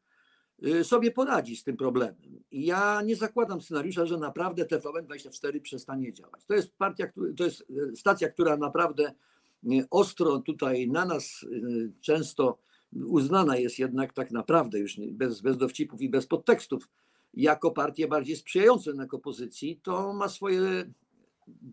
y, 0.66 0.84
sobie 0.84 1.10
poradzi 1.10 1.56
z 1.56 1.64
tym 1.64 1.76
problemem. 1.76 2.44
I 2.50 2.64
ja 2.64 3.02
nie 3.02 3.16
zakładam 3.16 3.60
scenariusza, 3.60 4.06
że 4.06 4.18
naprawdę 4.18 4.64
TVN24 4.64 5.60
przestanie 5.60 6.12
działać. 6.12 6.44
To 6.44 6.54
jest 6.54 6.76
partia, 6.76 7.06
to 7.36 7.44
jest 7.44 7.70
y, 7.70 7.96
stacja, 7.96 8.28
która 8.28 8.56
naprawdę 8.56 9.12
ostro 9.90 10.38
tutaj 10.38 10.88
na 10.88 11.04
nas 11.04 11.46
często 12.00 12.58
uznana 12.92 13.56
jest 13.56 13.78
jednak 13.78 14.12
tak 14.12 14.30
naprawdę 14.30 14.78
już 14.78 14.96
bez, 15.12 15.40
bez 15.40 15.58
dowcipów 15.58 16.00
i 16.00 16.08
bez 16.08 16.26
podtekstów 16.26 16.88
jako 17.34 17.70
partię 17.70 18.08
bardziej 18.08 18.36
sprzyjającą 18.36 18.90
jednak 18.90 19.14
opozycji, 19.14 19.80
to 19.82 20.12
ma 20.12 20.28
swoje 20.28 20.60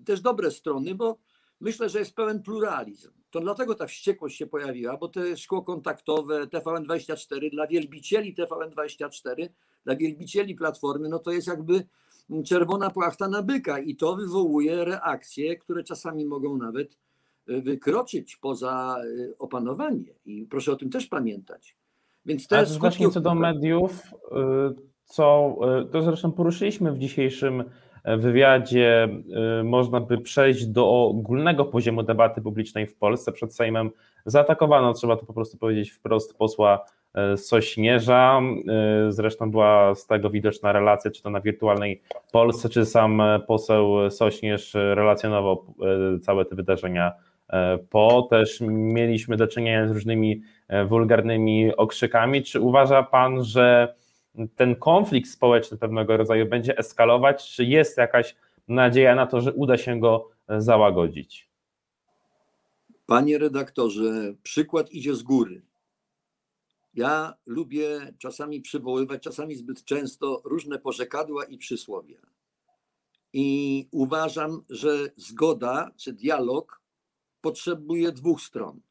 też 0.05 0.21
dobre 0.21 0.51
strony, 0.51 0.95
bo 0.95 1.17
myślę, 1.61 1.89
że 1.89 1.99
jest 1.99 2.15
pełen 2.15 2.43
pluralizm. 2.43 3.11
To 3.31 3.39
dlatego 3.39 3.75
ta 3.75 3.87
wściekłość 3.87 4.37
się 4.37 4.47
pojawiła, 4.47 4.97
bo 4.97 5.07
te 5.07 5.37
szkło 5.37 5.61
kontaktowe 5.61 6.47
TVN24 6.47 7.51
dla 7.51 7.67
wielbicieli 7.67 8.35
TVN24, 8.35 9.49
dla 9.85 9.95
wielbicieli 9.95 10.55
Platformy, 10.55 11.09
no 11.09 11.19
to 11.19 11.31
jest 11.31 11.47
jakby 11.47 11.87
czerwona 12.45 12.89
płachta 12.89 13.27
na 13.27 13.43
byka 13.43 13.79
i 13.79 13.95
to 13.95 14.15
wywołuje 14.15 14.85
reakcje, 14.85 15.57
które 15.57 15.83
czasami 15.83 16.25
mogą 16.25 16.57
nawet 16.57 16.97
wykroczyć 17.61 18.37
poza 18.37 18.97
e, 18.99 19.37
opanowanie 19.37 20.13
i 20.25 20.47
proszę 20.49 20.71
o 20.71 20.75
tym 20.75 20.89
też 20.89 21.07
pamiętać. 21.07 21.75
Więc 22.25 22.47
te 22.47 22.65
skutki... 22.65 22.79
właśnie 22.79 23.09
co 23.09 23.21
do 23.21 23.35
mediów, 23.35 24.03
e, 24.31 24.73
co 25.05 25.57
to 25.91 26.01
zresztą 26.01 26.31
poruszyliśmy 26.31 26.91
w 26.91 26.97
dzisiejszym 26.97 27.63
wywiadzie 28.17 29.09
y, 29.59 29.63
można 29.63 29.99
by 29.99 30.17
przejść 30.17 30.65
do 30.65 30.89
ogólnego 30.89 31.65
poziomu 31.65 32.03
debaty 32.03 32.41
publicznej 32.41 32.87
w 32.87 32.95
Polsce. 32.95 33.31
Przed 33.31 33.55
Sejmem 33.55 33.89
zaatakowano, 34.25 34.93
trzeba 34.93 35.15
to 35.15 35.25
po 35.25 35.33
prostu 35.33 35.57
powiedzieć 35.57 35.91
wprost, 35.91 36.37
posła 36.37 36.85
y, 37.33 37.37
Sośnierza. 37.37 38.41
Y, 39.07 39.11
zresztą 39.11 39.51
była 39.51 39.95
z 39.95 40.07
tego 40.07 40.29
widoczna 40.29 40.71
relacja, 40.71 41.11
czy 41.11 41.23
to 41.23 41.29
na 41.29 41.41
wirtualnej 41.41 42.01
Polsce, 42.31 42.69
czy 42.69 42.85
sam 42.85 43.21
poseł 43.47 44.11
Sośnierz 44.11 44.73
relacjonował 44.73 45.65
całe 46.21 46.45
te 46.45 46.55
wydarzenia 46.55 47.13
po. 47.89 48.27
Też 48.29 48.61
mieliśmy 48.69 49.37
do 49.37 49.47
czynienia 49.47 49.87
z 49.87 49.91
różnymi 49.91 50.41
wulgarnymi 50.87 51.75
okrzykami. 51.75 52.43
Czy 52.43 52.61
uważa 52.61 53.03
pan, 53.03 53.43
że 53.43 53.95
ten 54.55 54.75
konflikt 54.75 55.29
społeczny 55.29 55.77
pewnego 55.77 56.17
rodzaju 56.17 56.45
będzie 56.45 56.77
eskalować, 56.77 57.51
czy 57.51 57.65
jest 57.65 57.97
jakaś 57.97 58.35
nadzieja 58.67 59.15
na 59.15 59.27
to, 59.27 59.41
że 59.41 59.53
uda 59.53 59.77
się 59.77 59.99
go 59.99 60.29
załagodzić? 60.57 61.49
Panie 63.05 63.37
redaktorze, 63.37 64.33
przykład 64.43 64.91
idzie 64.91 65.15
z 65.15 65.23
góry. 65.23 65.61
Ja 66.93 67.33
lubię 67.45 67.99
czasami 68.17 68.61
przywoływać, 68.61 69.23
czasami 69.23 69.55
zbyt 69.55 69.83
często 69.83 70.41
różne 70.45 70.79
porzekadła 70.79 71.45
i 71.45 71.57
przysłowia. 71.57 72.17
I 73.33 73.87
uważam, 73.91 74.61
że 74.69 74.89
zgoda 75.15 75.91
czy 75.97 76.13
dialog 76.13 76.78
potrzebuje 77.41 78.11
dwóch 78.11 78.41
stron. 78.41 78.81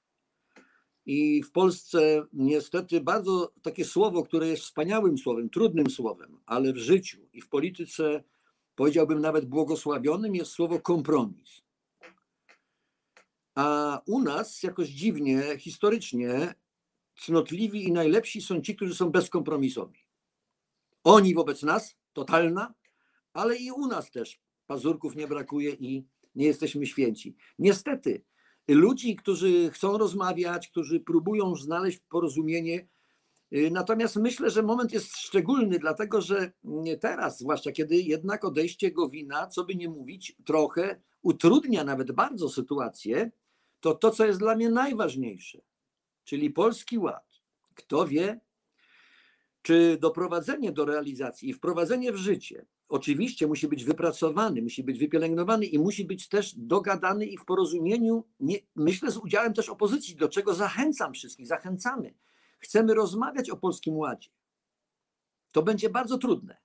I 1.06 1.42
w 1.42 1.50
Polsce 1.50 2.26
niestety 2.32 3.00
bardzo 3.00 3.52
takie 3.62 3.84
słowo, 3.84 4.22
które 4.22 4.48
jest 4.48 4.62
wspaniałym 4.62 5.18
słowem, 5.18 5.50
trudnym 5.50 5.90
słowem, 5.90 6.40
ale 6.46 6.72
w 6.72 6.76
życiu 6.76 7.28
i 7.32 7.40
w 7.40 7.48
polityce 7.48 8.24
powiedziałbym 8.74 9.20
nawet 9.20 9.44
błogosławionym 9.44 10.34
jest 10.34 10.50
słowo 10.50 10.80
kompromis. 10.80 11.62
A 13.54 14.00
u 14.06 14.20
nas 14.22 14.62
jakoś 14.62 14.88
dziwnie, 14.88 15.42
historycznie, 15.58 16.54
cnotliwi 17.16 17.84
i 17.84 17.92
najlepsi 17.92 18.42
są 18.42 18.60
ci, 18.60 18.76
którzy 18.76 18.94
są 18.94 19.10
bezkompromisowi. 19.10 19.98
Oni 21.04 21.34
wobec 21.34 21.62
nas, 21.62 21.96
totalna, 22.12 22.74
ale 23.32 23.56
i 23.56 23.70
u 23.70 23.86
nas 23.86 24.10
też 24.10 24.40
pazurków 24.66 25.16
nie 25.16 25.26
brakuje 25.26 25.70
i 25.70 26.04
nie 26.34 26.46
jesteśmy 26.46 26.86
święci. 26.86 27.36
Niestety, 27.58 28.24
ludzi, 28.68 29.16
którzy 29.16 29.70
chcą 29.70 29.98
rozmawiać, 29.98 30.68
którzy 30.68 31.00
próbują 31.00 31.54
znaleźć 31.56 31.98
porozumienie. 32.08 32.88
Y, 33.52 33.70
natomiast 33.72 34.16
myślę, 34.16 34.50
że 34.50 34.62
moment 34.62 34.92
jest 34.92 35.16
szczególny, 35.16 35.78
dlatego 35.78 36.20
że 36.20 36.52
teraz, 37.00 37.38
zwłaszcza 37.38 37.72
kiedy 37.72 37.96
jednak 37.96 38.44
odejście 38.44 38.90
Gowina, 38.90 39.46
co 39.46 39.64
by 39.64 39.74
nie 39.74 39.88
mówić, 39.88 40.36
trochę 40.44 41.00
utrudnia 41.22 41.84
nawet 41.84 42.12
bardzo 42.12 42.48
sytuację, 42.48 43.30
to 43.80 43.94
to, 43.94 44.10
co 44.10 44.26
jest 44.26 44.38
dla 44.38 44.56
mnie 44.56 44.70
najważniejsze, 44.70 45.58
czyli 46.24 46.50
Polski 46.50 46.98
Ład. 46.98 47.28
Kto 47.74 48.06
wie, 48.06 48.40
czy 49.62 49.98
doprowadzenie 50.00 50.72
do 50.72 50.84
realizacji 50.84 51.48
i 51.48 51.52
wprowadzenie 51.52 52.12
w 52.12 52.16
życie 52.16 52.66
oczywiście 52.88 53.46
musi 53.46 53.68
być 53.68 53.84
wypracowany, 53.84 54.62
musi 54.62 54.84
być 54.84 54.98
wypielęgnowany 54.98 55.66
i 55.66 55.78
musi 55.78 56.04
być 56.04 56.28
też 56.28 56.54
dogadany 56.56 57.26
i 57.26 57.38
w 57.38 57.44
porozumieniu, 57.44 58.24
nie, 58.40 58.56
myślę, 58.76 59.10
z 59.10 59.16
udziałem 59.16 59.54
też 59.54 59.68
opozycji, 59.68 60.16
do 60.16 60.28
czego 60.28 60.54
zachęcam 60.54 61.12
wszystkich, 61.12 61.46
zachęcamy. 61.46 62.14
Chcemy 62.58 62.94
rozmawiać 62.94 63.50
o 63.50 63.56
Polskim 63.56 63.96
Ładzie. 63.96 64.30
To 65.52 65.62
będzie 65.62 65.90
bardzo 65.90 66.18
trudne, 66.18 66.56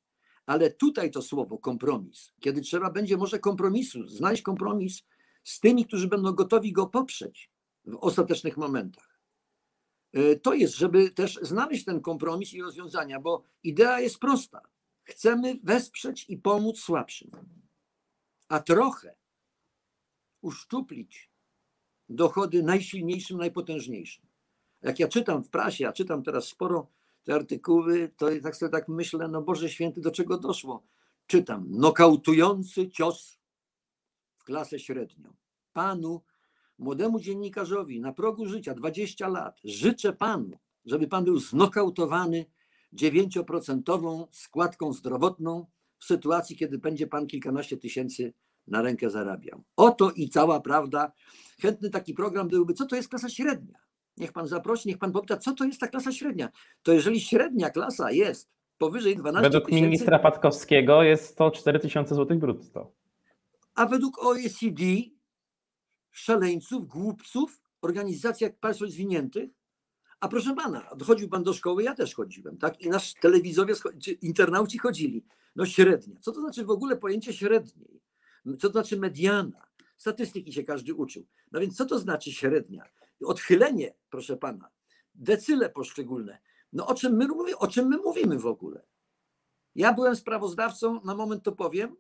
ale 0.46 0.72
tutaj 0.72 1.12
to 1.12 1.22
słowo 1.22 1.58
kompromis, 1.58 2.34
kiedy 2.40 2.62
trzeba 2.62 2.92
będzie 2.92 3.18
może 3.18 3.40
kompromisu, 3.40 4.08
znaleźć 4.08 4.42
kompromis 4.42 5.04
z 5.44 5.60
tymi, 5.60 5.86
którzy 5.86 6.08
będą 6.08 6.32
gotowi 6.32 6.72
go 6.72 6.88
poprzeć 6.88 7.52
w 7.86 7.96
ostatecznych 7.96 8.58
momentach. 8.58 9.20
E, 10.14 10.36
to 10.36 10.54
jest, 10.54 10.76
żeby 10.76 11.10
też 11.10 11.40
znaleźć 11.42 11.86
ten 11.86 12.02
kompromis 12.02 12.54
i 12.54 12.62
rozwiązania, 12.62 13.20
bo 13.20 13.44
idea 13.64 14.00
jest 14.00 14.20
prosta 14.20 14.73
Chcemy 15.04 15.60
wesprzeć 15.64 16.26
i 16.30 16.38
pomóc 16.38 16.80
słabszym, 16.80 17.32
a 18.48 18.60
trochę 18.60 19.16
uszczuplić 20.42 21.30
dochody 22.10 22.64
najsilniejszym, 22.64 23.38
najpotężniejszym. 23.38 24.26
Jak 24.82 25.00
ja 25.00 25.08
czytam 25.08 25.44
w 25.44 25.50
prasie, 25.50 25.88
a 25.88 25.94
czytam 25.94 26.24
teraz 26.24 26.48
sporo 26.48 26.88
te 27.24 27.34
artykuły, 27.34 28.12
to 28.18 28.28
tak 28.44 28.56
sobie 28.56 28.72
tak 28.72 28.88
myślę, 28.88 29.28
no 29.28 29.42
Boże 29.42 29.70
Święty, 29.70 30.02
do 30.02 30.12
czego 30.12 30.38
doszło? 30.38 30.84
Czytam, 31.28 31.66
nokautujący 31.70 32.90
cios 32.90 33.40
w 34.38 34.44
klasę 34.44 34.80
średnią. 34.80 35.34
Panu, 35.74 36.22
młodemu 36.78 37.20
dziennikarzowi 37.20 38.02
na 38.02 38.14
progu 38.14 38.46
życia, 38.46 38.74
20 38.74 39.28
lat, 39.28 39.60
życzę 39.64 40.14
Panu, 40.14 40.60
żeby 40.86 41.08
Pan 41.08 41.26
był 41.26 41.40
znokautowany 41.40 42.46
9% 42.96 44.28
składką 44.32 44.94
zdrowotną 44.94 45.66
w 46.00 46.06
sytuacji, 46.06 46.56
kiedy 46.56 46.78
będzie 46.78 47.08
pan 47.08 47.28
kilkanaście 47.28 47.78
tysięcy 47.78 48.34
na 48.68 48.82
rękę 48.82 49.10
zarabiał. 49.10 49.64
Oto 49.76 50.12
i 50.12 50.30
cała 50.30 50.62
prawda. 50.62 51.12
Chętny 51.62 51.90
taki 51.90 52.14
program 52.14 52.48
byłby, 52.48 52.74
co 52.74 52.86
to 52.86 52.96
jest 52.96 53.10
klasa 53.10 53.30
średnia? 53.30 53.80
Niech 54.18 54.32
pan 54.32 54.48
zaprosi, 54.48 54.88
niech 54.90 54.98
pan 54.98 55.12
popyta, 55.12 55.38
co 55.38 55.54
to 55.54 55.66
jest 55.66 55.80
ta 55.80 55.88
klasa 55.88 56.12
średnia? 56.12 56.50
To 56.84 56.94
jeżeli 56.94 57.22
średnia 57.22 57.70
klasa 57.70 58.12
jest 58.12 58.50
powyżej 58.78 59.18
12 59.18 59.50
Według 59.50 59.66
tysięcy, 59.66 59.86
ministra 59.86 60.20
Patkowskiego 60.20 61.04
jest 61.04 61.38
to 61.38 61.52
4 61.52 61.80
tysiące 61.80 62.16
złotych 62.16 62.40
brutto. 62.40 62.92
A 63.76 63.86
według 63.86 64.26
OECD 64.26 64.84
szaleńców, 66.12 66.88
głupców, 66.88 67.62
organizacji 67.82 68.44
jak 68.44 68.60
państw 68.60 68.82
rozwiniętych 68.82 69.50
a 70.24 70.28
proszę 70.28 70.56
pana, 70.56 70.90
chodził 71.06 71.30
pan 71.30 71.44
do 71.44 71.54
szkoły, 71.54 71.84
ja 71.84 71.96
też 71.96 72.16
chodziłem, 72.16 72.58
tak? 72.58 72.82
I 72.82 72.90
nasz 72.90 73.14
telewizowie, 73.14 73.74
internauci 74.22 74.78
chodzili. 74.78 75.26
No 75.56 75.66
średnia. 75.66 76.20
Co 76.22 76.32
to 76.32 76.42
znaczy 76.42 76.66
w 76.66 76.70
ogóle 76.70 76.98
pojęcie 76.98 77.34
średniej? 77.34 78.02
Co 78.46 78.68
to 78.68 78.72
znaczy 78.72 79.00
mediana? 79.00 79.68
Statystyki 79.98 80.54
się 80.54 80.64
każdy 80.64 80.94
uczył. 80.94 81.26
No 81.52 81.60
więc 81.60 81.78
co 81.78 81.86
to 81.86 82.00
znaczy 82.00 82.32
średnia? 82.32 82.84
Odchylenie, 83.26 83.94
proszę 84.10 84.38
pana, 84.38 84.70
decyle 85.16 85.70
poszczególne. 85.70 86.38
No 86.74 86.88
o 86.88 86.94
czym 86.94 87.16
my, 87.16 87.28
o 87.58 87.68
czym 87.68 87.88
my 87.88 87.98
mówimy 87.98 88.40
w 88.40 88.48
ogóle? 88.48 88.84
Ja 89.76 89.94
byłem 89.94 90.16
sprawozdawcą, 90.16 91.02
na 91.04 91.16
moment 91.16 91.44
to 91.44 91.52
powiem, 91.52 91.96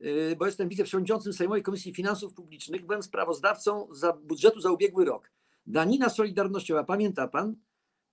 yy, 0.00 0.36
bo 0.36 0.46
jestem 0.46 0.68
wiceprzewodniczącym 0.68 1.32
Sejmowej 1.32 1.62
Komisji 1.62 1.94
Finansów 1.94 2.34
Publicznych, 2.34 2.86
byłem 2.86 3.02
sprawozdawcą 3.02 3.88
za 3.90 4.12
budżetu 4.12 4.60
za 4.60 4.70
ubiegły 4.70 5.04
rok. 5.04 5.30
Danina 5.70 6.08
solidarnościowa, 6.08 6.84
pamięta 6.84 7.28
pan? 7.28 7.56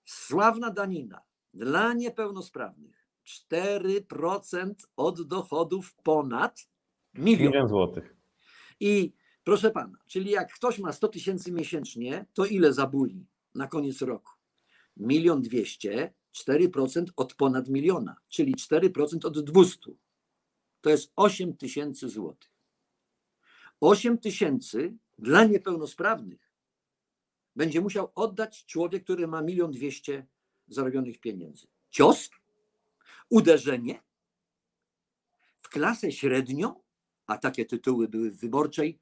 Sławna 0.06 0.72
danina 0.72 1.22
dla 1.54 1.94
niepełnosprawnych. 1.94 3.08
4% 3.52 4.74
od 4.98 5.28
dochodów 5.28 5.96
ponad 6.04 6.68
milion. 7.14 7.48
Milion 7.48 7.68
złotych. 7.68 8.16
I 8.80 9.14
proszę 9.44 9.72
pana, 9.72 9.98
czyli 10.08 10.32
jak 10.32 10.54
ktoś 10.54 10.80
ma 10.80 10.94
100 10.94 11.08
tysięcy 11.08 11.52
miesięcznie, 11.52 12.26
to 12.34 12.46
ile 12.46 12.74
zabuli 12.74 13.26
na 13.56 13.68
koniec 13.68 14.02
roku? 14.02 14.32
Milion 14.98 15.42
dwieście, 15.42 16.14
4% 16.36 17.06
od 17.16 17.34
ponad 17.34 17.70
miliona, 17.70 18.16
czyli 18.28 18.56
4% 18.56 19.26
od 19.26 19.40
200. 19.40 19.80
To 20.82 20.90
jest 20.90 21.12
8 21.16 21.58
tysięcy 21.58 22.10
złotych. 22.10 22.52
8 23.80 24.18
tysięcy 24.18 24.98
dla 25.18 25.44
niepełnosprawnych 25.44 26.47
będzie 27.58 27.82
musiał 27.82 28.12
oddać 28.16 28.66
człowiek, 28.66 29.04
który 29.04 29.28
ma 29.28 29.42
milion 29.42 29.72
dwieście 29.72 30.28
zarobionych 30.68 31.20
pieniędzy. 31.20 31.68
Cios? 31.90 32.30
Uderzenie? 33.30 34.02
W 35.58 35.70
klasę 35.70 36.12
średnią? 36.12 36.88
a 37.28 37.38
takie 37.38 37.66
tytuły 37.66 38.08
były 38.08 38.32
w 38.32 38.40
wyborczej 38.40 39.00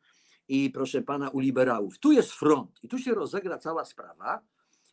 i 0.47 0.69
proszę 0.69 1.01
pana 1.01 1.29
u 1.29 1.39
liberałów. 1.39 1.99
Tu 1.99 2.11
jest 2.11 2.31
front 2.31 2.83
i 2.83 2.87
tu 2.87 2.99
się 2.99 3.13
rozegra 3.13 3.57
cała 3.57 3.85
sprawa. 3.85 4.41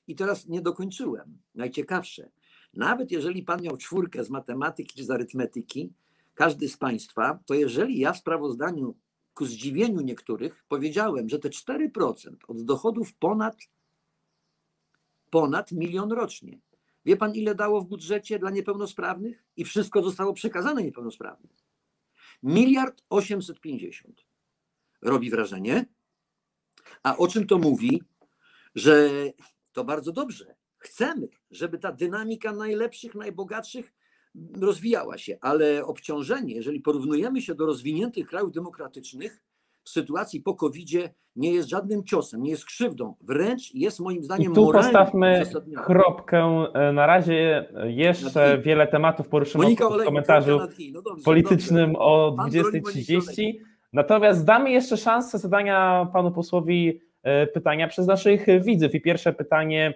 I 0.07 0.15
teraz 0.15 0.49
nie 0.49 0.61
dokończyłem. 0.61 1.39
Najciekawsze. 1.55 2.31
Nawet 2.75 3.11
jeżeli 3.11 3.43
pan 3.43 3.63
miał 3.63 3.77
czwórkę 3.77 4.25
z 4.25 4.31
matematyki 4.31 4.97
czy 4.97 5.05
z 5.05 5.11
arytmetyki, 5.11 5.93
każdy 6.35 6.69
z 6.69 6.77
państwa, 6.77 7.39
to 7.47 7.55
jeżeli 7.55 7.99
ja 7.99 8.13
w 8.13 8.19
sprawozdaniu 8.19 8.95
ku 9.35 9.47
zdziwieniu 9.47 10.01
niektórych 10.01 10.65
powiedziałem, 10.69 11.29
że 11.29 11.39
te 11.39 11.49
4% 11.49 12.37
od 12.49 12.63
dochodów 12.63 13.15
ponad 13.15 13.57
ponad 15.31 15.73
milion 15.73 16.13
rocznie. 16.13 16.61
Wie 17.05 17.17
pan 17.17 17.35
ile 17.35 17.55
dało 17.55 17.81
w 17.81 17.89
budżecie 17.89 18.39
dla 18.39 18.51
niepełnosprawnych? 18.51 19.45
I 19.57 19.65
wszystko 19.65 20.03
zostało 20.03 20.33
przekazane 20.33 20.83
niepełnosprawnym. 20.83 21.53
Miliard 22.43 23.03
850. 23.11 24.25
Robi 25.03 25.31
wrażenie. 25.31 25.87
A 27.03 27.17
o 27.17 27.29
czym 27.29 27.47
to 27.47 27.59
mówi? 27.59 28.03
Że 28.75 29.11
to 29.73 29.85
bardzo 29.85 30.13
dobrze. 30.13 30.55
Chcemy, 30.79 31.29
żeby 31.51 31.79
ta 31.79 31.93
dynamika 31.93 32.53
najlepszych, 32.53 33.15
najbogatszych 33.15 33.93
rozwijała 34.61 35.19
się, 35.19 35.39
ale 35.41 35.85
obciążenie, 35.85 36.55
jeżeli 36.55 36.81
porównujemy 36.81 37.43
się 37.43 37.55
do 37.55 37.67
rozwiniętych 37.67 38.27
krajów 38.27 38.53
demokratycznych, 38.53 39.43
w 39.85 39.91
sytuacji 39.91 40.41
po 40.41 40.55
covid 40.55 40.89
nie 41.37 41.53
jest 41.53 41.69
żadnym 41.69 42.05
ciosem, 42.05 42.43
nie 42.43 42.51
jest 42.51 42.65
krzywdą, 42.65 43.15
wręcz 43.21 43.75
jest 43.75 44.01
moim 44.01 44.21
I 44.21 44.25
zdaniem 44.25 44.55
tu 44.55 44.65
moralnie 44.65 44.93
postawmy 44.93 45.43
kropkę. 45.85 46.65
E, 46.75 46.93
Na 46.93 47.07
razie 47.07 47.69
jeszcze 47.85 48.59
i. 48.59 48.63
wiele 48.63 48.87
tematów 48.87 49.29
poruszymy 49.29 49.65
Monika 49.65 49.89
w 49.89 50.05
komentarzu 50.05 50.59
i. 50.79 50.93
No 50.93 51.03
dobrze, 51.03 51.25
politycznym 51.25 51.93
dobrze. 51.93 51.99
o 51.99 52.35
Pan 52.37 52.51
broni 52.51 52.81
Moniki 52.81 53.17
20.30. 53.19 53.53
Natomiast 53.93 54.45
damy 54.45 54.71
jeszcze 54.71 54.97
szansę 54.97 55.39
zadania 55.39 56.09
panu 56.13 56.31
posłowi 56.33 57.01
e, 57.23 57.47
pytania 57.47 57.89
przez 57.89 58.07
naszych 58.07 58.47
widzów. 58.63 58.95
I 58.95 59.01
pierwsze 59.01 59.33
pytanie, 59.33 59.95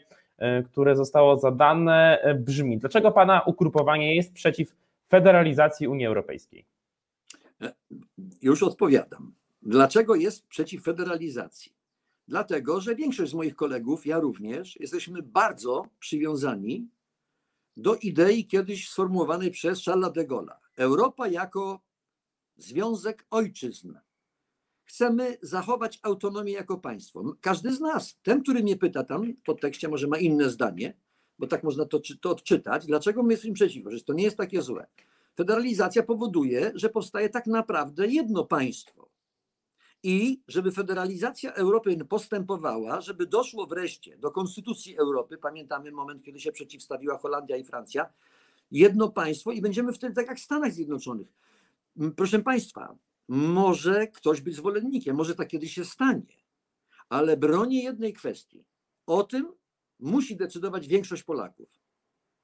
które 0.65 0.97
zostało 0.97 1.39
zadane, 1.39 2.19
e, 2.23 2.35
brzmi: 2.35 2.79
dlaczego 2.79 3.13
pana 3.13 3.43
ugrupowanie 3.47 4.17
jest 4.17 4.33
przeciw 4.33 4.75
federalizacji 5.09 5.89
Unii 5.89 6.07
Europejskiej? 6.07 6.65
Już 8.43 8.63
odpowiadam. 8.63 9.35
Dlaczego 9.63 10.15
jest 10.15 10.47
przeciw 10.47 10.83
federalizacji? 10.83 11.73
Dlatego, 12.29 12.81
że 12.81 12.95
większość 12.95 13.31
z 13.31 13.35
moich 13.35 13.57
kolegów, 13.57 14.07
ja 14.07 14.19
również, 14.19 14.81
jesteśmy 14.81 15.23
bardzo 15.23 15.87
przywiązani 15.99 16.89
do 17.77 17.95
idei 17.95 18.47
kiedyś 18.47 18.89
sformułowanej 18.89 19.51
przez 19.51 19.85
Charlesa 19.85 20.11
de 20.11 20.27
Gaulle'a. 20.27 20.57
Europa 20.77 21.29
jako 21.29 21.81
związek 22.57 23.27
ojczyzn. 23.31 23.95
Chcemy 24.87 25.39
zachować 25.43 25.99
autonomię 26.03 26.53
jako 26.53 26.79
państwo. 26.79 27.37
Każdy 27.41 27.75
z 27.75 27.81
nas, 27.81 28.19
ten, 28.23 28.43
który 28.43 28.63
mnie 28.63 28.77
pyta 28.77 29.05
tam 29.05 29.33
w 29.33 29.43
podtekście, 29.43 29.89
może 29.89 30.07
ma 30.07 30.19
inne 30.19 30.51
zdanie, 30.51 30.97
bo 31.39 31.47
tak 31.47 31.65
można 31.65 31.85
to, 31.85 32.01
to 32.21 32.31
odczytać. 32.31 32.87
Dlaczego 32.87 33.23
my 33.23 33.33
jesteśmy 33.33 33.55
przeciwko? 33.55 33.91
Że 33.91 34.01
to 34.01 34.13
nie 34.13 34.25
jest 34.25 34.37
takie 34.37 34.63
złe. 34.63 34.87
Federalizacja 35.37 36.03
powoduje, 36.03 36.73
że 36.75 36.89
powstaje 36.89 37.29
tak 37.29 37.47
naprawdę 37.47 38.07
jedno 38.07 38.45
państwo. 38.45 39.11
I 40.03 40.43
żeby 40.49 40.73
federalizacja 40.73 41.55
Europy 41.55 42.05
postępowała, 42.09 43.01
żeby 43.01 43.27
doszło 43.27 43.67
wreszcie 43.67 44.19
do 44.19 44.31
konstytucji 44.31 44.99
Europy, 44.99 45.39
pamiętamy 45.39 45.93
moment, 45.93 46.23
kiedy 46.23 46.41
się 46.41 46.53
przeciwstawiła 46.53 47.19
Holandia 47.19 47.57
i 47.57 47.65
Francja, 47.65 48.13
jedno 48.71 49.09
państwo 49.09 49.53
i 49.53 49.61
będziemy 49.61 49.93
wtedy 49.93 50.15
tak 50.15 50.27
jak 50.27 50.39
w 50.39 50.43
Stanach 50.43 50.73
Zjednoczonych. 50.73 51.29
Proszę 52.17 52.39
Państwa, 52.39 52.97
może 53.29 54.07
ktoś 54.07 54.41
być 54.41 54.57
zwolennikiem, 54.57 55.17
może 55.17 55.35
tak 55.35 55.49
kiedyś 55.49 55.75
się 55.75 55.85
stanie, 55.85 56.37
ale 57.09 57.37
bronię 57.37 57.85
jednej 57.85 58.13
kwestii. 58.13 58.65
O 59.07 59.23
tym 59.23 59.53
musi 60.01 60.37
decydować 60.37 60.89
większość 60.89 61.23
Polaków. 61.23 61.69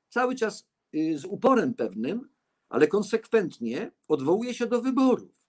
Cały 0.09 0.35
czas 0.35 0.69
y, 0.95 1.19
z 1.19 1.25
uporem 1.25 1.75
pewnym, 1.75 2.29
ale 2.69 2.89
konsekwentnie 2.89 3.93
odwołuje 4.09 4.55
się 4.55 4.67
do 4.67 4.83
wyborów. 4.83 5.43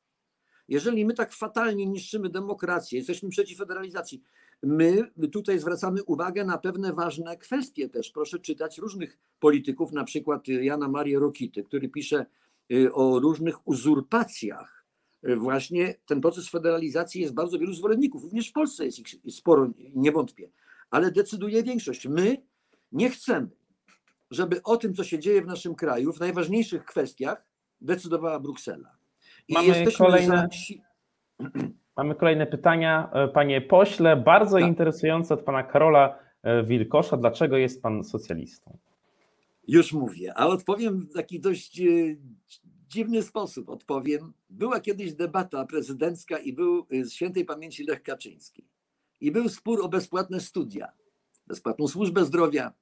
Jeżeli 0.67 1.06
my 1.06 1.13
tak 1.13 1.34
fatalnie 1.34 1.86
niszczymy 1.86 2.30
demokrację, 2.30 2.98
jesteśmy 2.98 3.30
przeciw 3.30 3.58
federalizacji, 3.58 4.22
my 4.63 5.12
tutaj 5.32 5.60
zwracamy 5.60 6.04
uwagę 6.04 6.46
na 6.46 6.58
pewne 6.58 6.93
ważne 6.93 7.38
kwestie 7.38 7.89
też. 7.89 8.12
Proszę 8.12 8.39
czytać 8.39 8.78
różnych 8.78 9.17
polityków, 9.39 9.91
na 9.91 10.04
przykład 10.04 10.48
Jana 10.48 10.88
Marię 10.88 11.19
Rokity, 11.19 11.63
który 11.63 11.89
pisze 11.89 12.26
y, 12.72 12.93
o 12.93 13.19
różnych 13.19 13.67
uzurpacjach. 13.67 14.73
Y, 15.30 15.36
Właśnie 15.36 15.96
ten 16.06 16.22
proces 16.22 16.50
federalizacji 16.50 17.22
jest 17.22 17.34
bardzo 17.34 17.60
wielu 17.60 17.74
zwolenników. 17.74 18.24
Również 18.24 18.50
w 18.50 18.54
Polsce 18.54 18.86
jest 18.86 19.00
ich 19.00 19.34
sporo, 19.36 19.70
nie 19.96 20.12
wątpię. 20.12 20.50
Ale 20.90 21.12
decyduje 21.12 21.64
większość. 21.64 22.08
My 22.08 22.38
nie 22.92 23.10
chcemy, 23.10 23.48
żeby 24.32 24.64
o 24.64 24.78
tym, 24.78 24.94
co 24.94 25.04
się 25.04 25.20
dzieje 25.20 25.42
w 25.42 25.46
naszym 25.46 25.76
kraju, 25.76 26.14
w 26.14 26.20
najważniejszych 26.20 26.86
kwestiach, 26.86 27.46
decydowała 27.82 28.40
Bruksela. 28.40 28.98
I 29.48 29.54
Mamy 29.54 29.68
jesteśmy 29.68 30.06
kolejne- 30.06 30.48
za 31.40 31.50
Mamy 31.98 32.16
kolejne 32.16 32.48
pytania. 32.48 33.10
E, 33.14 33.28
Panie 33.28 33.62
pośle, 33.62 34.18
bardzo 34.18 34.60
Tak. 34.60 34.68
interesujące 34.68 35.34
od 35.34 35.42
pana 35.42 35.64
Karola 35.64 36.20
e, 36.44 36.64
Wilkosza. 36.64 37.18
Dlaczego 37.18 37.58
jest 37.58 37.82
pan 37.82 38.04
socjalistą? 38.04 38.78
Już 39.68 39.94
mówię, 39.94 40.34
a 40.36 40.48
odpowiem 40.48 41.00
w 41.00 41.14
taki 41.14 41.40
dość 41.40 41.82
e, 41.82 41.84
dziwny 42.93 43.23
sposób. 43.23 43.69
Odpowiem. 43.69 44.34
Była 44.49 44.79
kiedyś 44.79 45.13
debata 45.13 45.65
prezydencka 45.65 46.38
i 46.38 46.53
był 46.53 46.86
e, 46.91 47.06
z 47.06 47.13
świętej 47.13 47.45
pamięci 47.45 47.84
Lech 47.84 48.03
Kaczyński. 48.03 48.67
I 49.21 49.32
był 49.32 49.49
spór 49.49 49.82
o 49.82 49.89
bezpłatne 49.89 50.39
studia, 50.39 50.91
bezpłatną 51.47 51.88
służbę 51.88 52.25
zdrowia. 52.25 52.73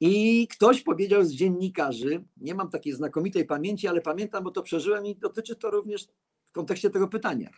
I 0.00 0.48
ktoś 0.48 0.82
powiedział 0.82 1.24
z 1.24 1.32
dziennikarzy, 1.32 2.24
nie 2.36 2.54
mam 2.54 2.70
takiej 2.70 2.92
znakomitej 2.92 3.44
pamięci, 3.44 3.88
ale 3.88 4.00
pamiętam, 4.00 4.44
bo 4.44 4.50
to 4.50 4.62
przeżyłem 4.62 5.06
i 5.06 5.16
dotyczy 5.16 5.56
to 5.56 5.70
również 5.70 6.08
w 6.44 6.52
kontekście 6.52 6.90
tego 6.90 7.08
pytania. 7.08 7.50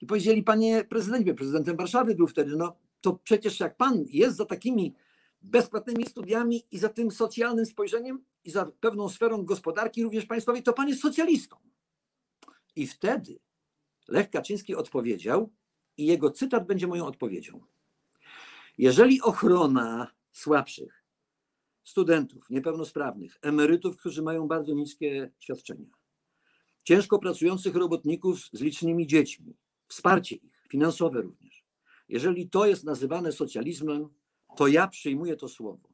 I 0.00 0.06
powiedzieli, 0.06 0.42
panie 0.42 0.84
prezydencie, 0.84 1.34
prezydentem 1.34 1.76
Warszawy 1.76 2.14
był 2.14 2.26
wtedy, 2.26 2.56
no 2.56 2.76
to 3.00 3.12
przecież 3.24 3.60
jak 3.60 3.76
pan 3.76 4.04
jest 4.08 4.36
za 4.36 4.44
takimi 4.44 4.94
bezpłatnymi 5.42 6.06
studiami 6.06 6.62
i 6.70 6.78
za 6.78 6.88
tym 6.88 7.10
socjalnym 7.10 7.66
spojrzeniem 7.66 8.24
i 8.44 8.50
za 8.50 8.72
pewną 8.80 9.08
sferą 9.08 9.44
gospodarki 9.44 10.02
również 10.02 10.26
państwowej, 10.26 10.62
to 10.62 10.72
pan 10.72 10.88
jest 10.88 11.02
socjalistą. 11.02 11.56
I 12.76 12.86
wtedy 12.86 13.40
Lech 14.08 14.30
Kaczyński 14.30 14.74
odpowiedział, 14.74 15.52
i 15.96 16.06
jego 16.06 16.30
cytat 16.30 16.66
będzie 16.66 16.86
moją 16.86 17.06
odpowiedzią. 17.06 17.60
Jeżeli 18.78 19.22
ochrona 19.22 20.12
słabszych, 20.32 21.04
studentów, 21.84 22.50
niepełnosprawnych, 22.50 23.38
emerytów, 23.42 23.96
którzy 23.96 24.22
mają 24.22 24.48
bardzo 24.48 24.74
niskie 24.74 25.30
świadczenia, 25.38 25.90
ciężko 26.84 27.18
pracujących 27.18 27.74
robotników 27.74 28.40
z 28.52 28.60
licznymi 28.60 29.06
dziećmi, 29.06 29.56
wsparcie 29.88 30.36
ich, 30.36 30.64
finansowe 30.68 31.22
również, 31.22 31.64
jeżeli 32.08 32.50
to 32.50 32.66
jest 32.66 32.84
nazywane 32.84 33.32
socjalizmem, 33.32 34.08
to 34.58 34.66
ja 34.66 34.88
przyjmuję 34.88 35.36
to 35.36 35.48
słowo. 35.48 35.88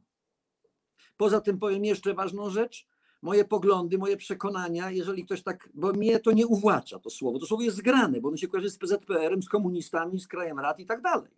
Poza 1.16 1.40
tym 1.40 1.58
powiem 1.58 1.84
jeszcze 1.84 2.14
ważną 2.14 2.50
rzecz. 2.50 2.86
Moje 3.22 3.44
poglądy, 3.44 3.98
moje 3.98 4.16
przekonania, 4.16 4.90
jeżeli 4.90 5.24
ktoś 5.24 5.42
tak, 5.42 5.68
bo 5.74 5.92
mnie 5.92 6.20
to 6.20 6.32
nie 6.32 6.46
uwłacza 6.46 6.98
to 6.98 7.10
słowo. 7.10 7.38
To 7.38 7.46
słowo 7.46 7.62
jest 7.62 7.76
zgrane, 7.76 8.20
bo 8.20 8.28
ono 8.28 8.36
się 8.36 8.48
kojarzy 8.48 8.70
z 8.70 8.78
PZPR-em, 8.78 9.42
z 9.42 9.48
komunistami, 9.48 10.20
z 10.20 10.28
krajem 10.28 10.58
rad 10.58 10.80
i 10.80 10.86
tak 10.86 11.02
dalej. 11.02 11.30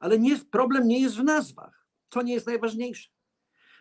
Ale 0.00 0.18
nie, 0.18 0.38
problem 0.38 0.88
nie 0.88 1.00
jest 1.00 1.16
w 1.16 1.24
nazwach. 1.24 1.86
To 2.08 2.22
nie 2.22 2.34
jest 2.34 2.46
najważniejsze. 2.46 3.10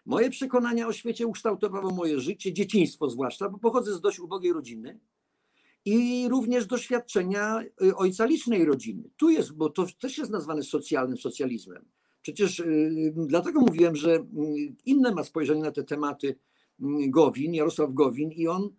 Moje 0.06 0.30
przekonania 0.30 0.88
o 0.88 0.94
świecie 0.94 1.28
ukształtowało 1.28 1.92
moje 1.92 2.20
życie, 2.20 2.54
dzieciństwo 2.54 3.10
zwłaszcza, 3.10 3.50
bo 3.50 3.58
pochodzę 3.58 3.94
z 3.94 4.02
dość 4.02 4.20
ubogiej 4.20 4.54
rodziny 4.54 5.00
i 5.86 6.28
również 6.30 6.66
doświadczenia 6.66 7.62
y, 7.82 7.96
ojca 7.96 8.26
licznej 8.26 8.66
rodziny. 8.66 9.10
Tu 9.18 9.30
jest, 9.30 9.54
bo 9.54 9.70
to 9.70 9.86
też 10.00 10.18
jest 10.18 10.32
nazwane 10.32 10.64
socjalnym 10.64 11.18
socjalizmem. 11.18 11.86
Przecież 12.24 12.60
y, 12.60 13.14
dlatego 13.16 13.60
mówiłem, 13.60 13.96
że 13.96 14.16
y, 14.16 14.26
inne 14.86 15.12
ma 15.12 15.24
spojrzenie 15.24 15.62
na 15.62 15.72
te 15.72 15.84
tematy 15.84 16.36
Gowin, 17.10 17.54
Jarosław 17.54 17.94
Gowin 17.94 18.32
i 18.32 18.48
on, 18.48 18.70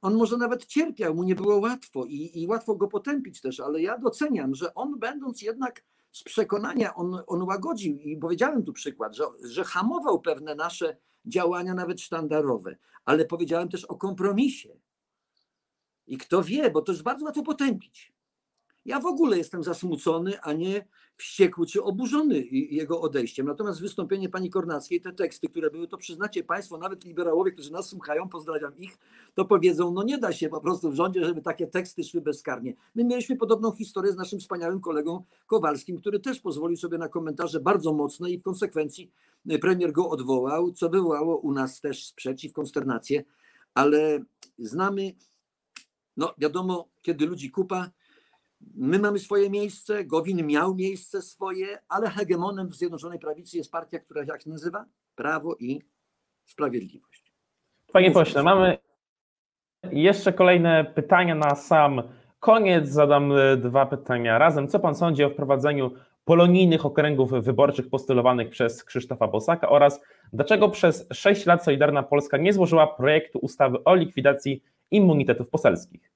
on 0.00 0.14
może 0.14 0.36
nawet 0.36 0.66
cierpiał, 0.66 1.14
mu 1.14 1.22
nie 1.22 1.34
było 1.34 1.58
łatwo 1.58 2.04
i, 2.04 2.42
i 2.42 2.46
łatwo 2.46 2.74
go 2.76 2.88
potępić 2.88 3.40
też, 3.40 3.60
ale 3.60 3.82
ja 3.82 3.98
doceniam, 3.98 4.54
że 4.54 4.74
on 4.74 4.98
będąc 4.98 5.42
jednak 5.42 5.84
z 6.12 6.24
przekonania, 6.24 6.94
on, 6.94 7.22
on 7.26 7.42
łagodził 7.42 7.98
i 7.98 8.16
powiedziałem 8.16 8.62
tu 8.62 8.72
przykład, 8.72 9.16
że, 9.16 9.24
że 9.44 9.64
hamował 9.64 10.20
pewne 10.20 10.54
nasze 10.54 10.96
działania, 11.26 11.74
nawet 11.74 12.00
sztandarowe, 12.00 12.76
ale 13.04 13.24
powiedziałem 13.24 13.68
też 13.68 13.84
o 13.84 13.96
kompromisie. 13.96 14.68
I 16.06 16.18
kto 16.18 16.42
wie, 16.42 16.70
bo 16.70 16.82
to 16.82 16.92
jest 16.92 17.04
bardzo 17.04 17.24
łatwo 17.24 17.42
potępić. 17.42 18.11
Ja 18.84 19.00
w 19.00 19.06
ogóle 19.06 19.38
jestem 19.38 19.62
zasmucony, 19.62 20.40
a 20.40 20.52
nie 20.52 20.84
wściekły 21.16 21.66
czy 21.66 21.82
oburzony 21.82 22.44
jego 22.50 23.00
odejściem. 23.00 23.46
Natomiast 23.46 23.80
wystąpienie 23.80 24.28
pani 24.28 24.50
Kornackiej, 24.50 25.00
te 25.00 25.12
teksty, 25.12 25.48
które 25.48 25.70
były, 25.70 25.88
to 25.88 25.98
przyznacie 25.98 26.44
Państwo, 26.44 26.78
nawet 26.78 27.04
liberałowie, 27.04 27.52
którzy 27.52 27.72
nas 27.72 27.88
słuchają, 27.88 28.28
pozdrawiam 28.28 28.78
ich, 28.78 28.98
to 29.34 29.44
powiedzą, 29.44 29.92
no 29.92 30.02
nie 30.02 30.18
da 30.18 30.32
się 30.32 30.48
po 30.48 30.60
prostu 30.60 30.90
w 30.90 30.94
rządzie, 30.94 31.24
żeby 31.24 31.42
takie 31.42 31.66
teksty 31.66 32.04
szły 32.04 32.20
bezkarnie. 32.20 32.74
My 32.94 33.04
mieliśmy 33.04 33.36
podobną 33.36 33.72
historię 33.72 34.12
z 34.12 34.16
naszym 34.16 34.40
wspaniałym 34.40 34.80
kolegą 34.80 35.24
Kowalskim, 35.46 36.00
który 36.00 36.20
też 36.20 36.40
pozwolił 36.40 36.76
sobie 36.76 36.98
na 36.98 37.08
komentarze 37.08 37.60
bardzo 37.60 37.92
mocne 37.92 38.30
i 38.30 38.38
w 38.38 38.42
konsekwencji 38.42 39.10
premier 39.60 39.92
go 39.92 40.10
odwołał, 40.10 40.72
co 40.72 40.90
wywołało 40.90 41.36
u 41.36 41.52
nas 41.52 41.80
też 41.80 42.06
sprzeciw, 42.06 42.52
konsternację, 42.52 43.24
ale 43.74 44.24
znamy, 44.58 45.12
no 46.16 46.34
wiadomo, 46.38 46.88
kiedy 47.02 47.26
ludzi 47.26 47.50
kupa, 47.50 47.90
My 48.74 48.98
mamy 48.98 49.18
swoje 49.18 49.50
miejsce, 49.50 50.04
Gowin 50.04 50.46
miał 50.46 50.74
miejsce 50.74 51.22
swoje, 51.22 51.78
ale 51.88 52.10
hegemonem 52.10 52.68
w 52.68 52.74
Zjednoczonej 52.74 53.18
Prawicy 53.18 53.56
jest 53.56 53.72
partia, 53.72 53.98
która 53.98 54.24
jak 54.24 54.46
nazywa? 54.46 54.84
Prawo 55.14 55.56
i 55.60 55.82
Sprawiedliwość. 56.44 57.32
Panie 57.92 58.10
pośle, 58.10 58.42
mamy 58.42 58.78
jeszcze 59.92 60.32
kolejne 60.32 60.84
pytania 60.84 61.34
na 61.34 61.54
sam 61.54 62.02
koniec. 62.40 62.88
Zadam 62.88 63.32
e, 63.32 63.56
dwa 63.56 63.86
pytania 63.86 64.38
razem. 64.38 64.68
Co 64.68 64.80
pan 64.80 64.94
sądzi 64.94 65.24
o 65.24 65.30
wprowadzeniu 65.30 65.90
polonijnych 66.24 66.86
okręgów 66.86 67.30
wyborczych 67.30 67.90
postulowanych 67.90 68.50
przez 68.50 68.84
Krzysztofa 68.84 69.28
Bosaka 69.28 69.68
oraz 69.68 70.00
dlaczego 70.32 70.68
przez 70.68 71.06
6 71.12 71.46
lat 71.46 71.64
Solidarna 71.64 72.02
Polska 72.02 72.36
nie 72.36 72.52
złożyła 72.52 72.86
projektu 72.86 73.38
ustawy 73.38 73.84
o 73.84 73.94
likwidacji 73.94 74.62
immunitetów 74.90 75.50
poselskich? 75.50 76.11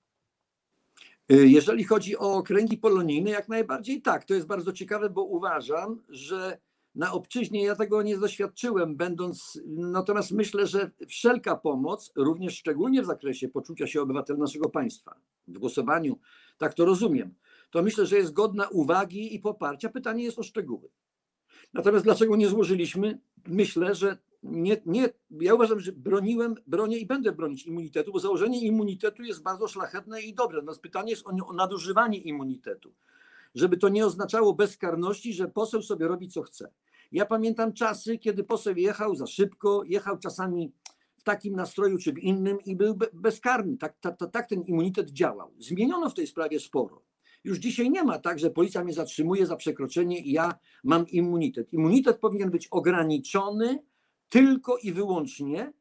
Y, 1.32 1.48
jeżeli 1.48 1.84
chodzi 1.84 2.16
o 2.16 2.34
okręgi 2.34 2.78
polonijne, 2.78 3.30
jak 3.30 3.48
najbardziej 3.48 4.02
tak. 4.02 4.24
To 4.24 4.34
jest 4.34 4.46
bardzo 4.46 4.72
ciekawe, 4.72 5.10
bo 5.10 5.24
uważam, 5.24 6.02
że 6.08 6.58
na 6.94 7.12
obczyźnie 7.12 7.64
ja 7.64 7.76
tego 7.76 8.02
nie 8.02 8.18
doświadczyłem, 8.18 8.96
będąc, 8.96 9.60
natomiast 9.66 10.30
myślę, 10.30 10.66
że 10.66 10.90
wszelka 11.08 11.56
pomoc, 11.56 12.12
również 12.16 12.58
szczególnie 12.58 13.02
w 13.02 13.06
zakresie 13.06 13.48
poczucia 13.48 13.86
się 13.86 14.02
obywatel 14.02 14.38
naszego 14.38 14.68
państwa, 14.68 15.14
w 15.48 15.58
głosowaniu, 15.58 16.18
tak 16.58 16.74
to 16.74 16.84
rozumiem, 16.84 17.34
to 17.70 17.82
myślę, 17.82 18.06
że 18.06 18.16
jest 18.16 18.32
godna 18.32 18.68
uwagi 18.68 19.34
i 19.34 19.38
poparcia. 19.38 19.88
Pytanie 19.88 20.24
jest 20.24 20.38
o 20.38 20.42
szczegóły. 20.42 20.88
Natomiast 21.74 22.04
dlaczego 22.04 22.36
nie 22.36 22.48
złożyliśmy? 22.48 23.18
Myślę, 23.46 23.94
że 23.94 24.18
nie, 24.50 24.76
nie, 24.86 25.08
ja 25.30 25.54
uważam, 25.54 25.80
że 25.80 25.92
broniłem, 25.92 26.54
bronię 26.66 26.98
i 26.98 27.06
będę 27.06 27.32
bronić 27.32 27.66
immunitetu, 27.66 28.12
bo 28.12 28.18
założenie 28.18 28.60
immunitetu 28.60 29.22
jest 29.22 29.42
bardzo 29.42 29.68
szlachetne 29.68 30.22
i 30.22 30.34
dobre. 30.34 30.56
Natomiast 30.56 30.80
pytanie 30.80 31.10
jest 31.10 31.26
o, 31.26 31.46
o 31.46 31.52
nadużywanie 31.52 32.18
immunitetu. 32.18 32.94
Żeby 33.54 33.76
to 33.76 33.88
nie 33.88 34.06
oznaczało 34.06 34.54
bezkarności, 34.54 35.32
że 35.32 35.48
poseł 35.48 35.82
sobie 35.82 36.08
robi 36.08 36.28
co 36.28 36.42
chce. 36.42 36.70
Ja 37.12 37.26
pamiętam 37.26 37.72
czasy, 37.72 38.18
kiedy 38.18 38.44
poseł 38.44 38.76
jechał 38.76 39.14
za 39.14 39.26
szybko, 39.26 39.82
jechał 39.86 40.18
czasami 40.18 40.72
w 41.16 41.22
takim 41.22 41.56
nastroju 41.56 41.98
czy 41.98 42.12
w 42.12 42.18
innym 42.18 42.58
i 42.64 42.76
był 42.76 42.98
bezkarny. 43.12 43.76
Tak, 43.76 43.96
tak, 44.00 44.16
tak 44.32 44.48
ten 44.48 44.62
immunitet 44.62 45.10
działał. 45.10 45.52
Zmieniono 45.58 46.10
w 46.10 46.14
tej 46.14 46.26
sprawie 46.26 46.60
sporo. 46.60 47.02
Już 47.44 47.58
dzisiaj 47.58 47.90
nie 47.90 48.04
ma 48.04 48.18
tak, 48.18 48.38
że 48.38 48.50
policja 48.50 48.84
mnie 48.84 48.92
zatrzymuje 48.92 49.46
za 49.46 49.56
przekroczenie 49.56 50.20
i 50.20 50.32
ja 50.32 50.58
mam 50.84 51.08
immunitet. 51.08 51.72
Immunitet 51.72 52.18
powinien 52.18 52.50
być 52.50 52.68
ograniczony 52.68 53.82
tylko 54.28 54.76
i 54.76 54.92
wyłącznie 54.92 55.72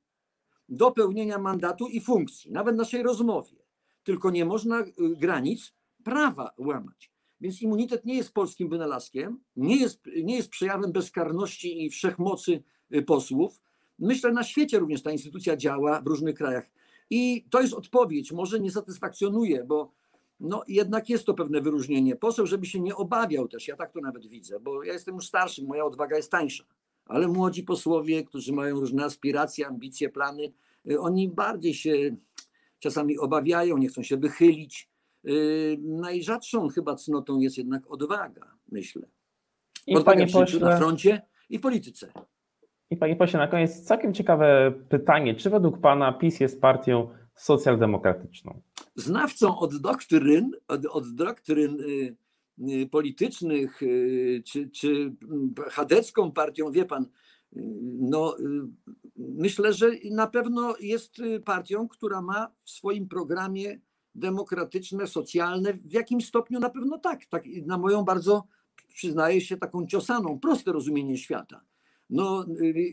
do 0.70 0.92
pełnienia 0.92 1.38
mandatu 1.38 1.88
i 1.88 2.02
funkcji, 2.02 2.52
nawet 2.52 2.76
naszej 2.76 3.04
rozmowie. 3.04 3.58
Tylko 4.04 4.32
nie 4.32 4.46
można 4.46 4.82
y, 4.82 4.94
granic 4.98 5.74
prawa 6.04 6.52
łamać. 6.58 7.12
Więc 7.42 7.62
immunitet 7.62 8.06
nie 8.06 8.16
jest 8.16 8.34
polskim 8.34 8.70
wynalazkiem, 8.70 9.40
nie 9.56 9.76
jest, 9.76 10.02
nie 10.24 10.36
jest 10.36 10.50
przejawem 10.50 10.92
bezkarności 10.92 11.86
i 11.86 11.90
wszechmocy 11.90 12.64
y, 12.94 13.02
posłów. 13.02 13.62
Myślę, 14.00 14.32
na 14.32 14.44
świecie 14.44 14.80
również 14.80 15.04
ta 15.04 15.12
instytucja 15.12 15.58
działa 15.58 16.02
w 16.02 16.08
różnych 16.08 16.36
krajach. 16.36 16.70
I 17.10 17.46
to 17.50 17.62
jest 17.62 17.74
odpowiedź, 17.74 18.32
może 18.32 18.60
nie 18.60 18.72
satysfakcjonuje, 18.72 19.64
bo 19.64 19.92
no, 20.40 20.64
jednak 20.68 21.10
jest 21.10 21.26
to 21.26 21.34
pewne 21.34 21.62
wyróżnienie. 21.62 22.16
Poseł, 22.16 22.48
żeby 22.48 22.66
się 22.66 22.80
nie 22.80 22.96
obawiał 22.96 23.48
też, 23.48 23.68
ja 23.68 23.76
tak 23.76 23.92
to 23.92 24.00
nawet 24.02 24.28
widzę, 24.28 24.60
bo 24.60 24.84
ja 24.84 24.94
jestem 24.94 25.16
już 25.16 25.28
starszy, 25.28 25.64
moja 25.64 25.86
odwaga 25.86 26.16
jest 26.18 26.32
tańsza 26.32 26.66
ale 27.06 27.28
młodzi 27.28 27.64
posłowie, 27.64 28.24
którzy 28.24 28.54
mają 28.54 28.80
różne 28.80 29.06
aspiracje, 29.06 29.68
ambicje, 29.68 30.10
plany, 30.10 30.52
y, 30.92 31.00
oni 31.00 31.30
bardziej 31.30 31.74
się 31.74 32.16
czasami 32.80 33.18
obawiają, 33.18 33.78
nie 33.78 33.88
chcą 33.88 34.04
się 34.04 34.18
wychylić. 34.18 34.90
Y, 35.28 35.78
najrzadszą 35.82 36.70
chyba 36.70 36.96
cnotą 36.96 37.40
jest 37.40 37.58
jednak 37.58 37.92
odwaga, 37.92 38.56
myślę. 38.72 39.08
I 39.88 40.04
panie 40.04 40.28
pośle, 40.28 40.60
na 40.60 40.78
froncie 40.78 41.22
i 41.50 41.58
w 41.58 41.62
polityce. 41.62 42.12
I 42.90 42.98
panie 42.98 43.16
pośle, 43.16 43.40
na 43.40 43.48
koniec 43.48 43.82
całkiem 43.82 44.14
ciekawe 44.14 44.74
pytanie. 44.90 45.36
Czy 45.36 45.50
według 45.50 45.82
pana 45.82 46.14
PiS 46.14 46.40
jest 46.40 46.62
partią 46.62 47.10
socjaldemokratyczną? 47.36 48.62
Znawcą 48.96 49.60
od 49.60 49.78
doktryn, 49.78 50.52
od, 50.68 50.86
od 50.86 51.16
doktryn 51.16 51.82
Y, 51.82 52.16
politycznych, 52.92 53.84
y, 53.84 54.44
czy, 54.46 54.70
czy 54.70 55.16
chadecką 55.72 56.32
partią, 56.32 56.72
wie 56.72 56.86
pan, 56.86 57.04
y, 57.04 57.08
no, 58.00 58.38
myślę, 59.18 59.74
że 59.74 59.92
na 60.12 60.28
pewno 60.28 60.76
jest 60.80 61.22
partią, 61.46 61.88
która 61.88 62.22
ma 62.22 62.52
w 62.64 62.70
swoim 62.70 63.08
programie 63.08 63.80
demokratyczne, 64.16 65.08
socjalne, 65.08 65.74
w 65.74 65.94
jakimś 65.94 66.28
stopniu 66.28 66.60
na 66.60 66.70
pewno 66.70 66.98
tak, 66.98 67.26
tak 67.26 67.44
na 67.66 67.78
moją 67.78 68.04
bardzo, 68.04 68.48
przyznaję 68.94 69.42
się, 69.42 69.58
taką 69.58 69.88
ciosaną, 69.88 70.40
proste 70.40 70.72
rozumienie 70.72 71.18
świata. 71.18 71.62
No, 72.10 72.46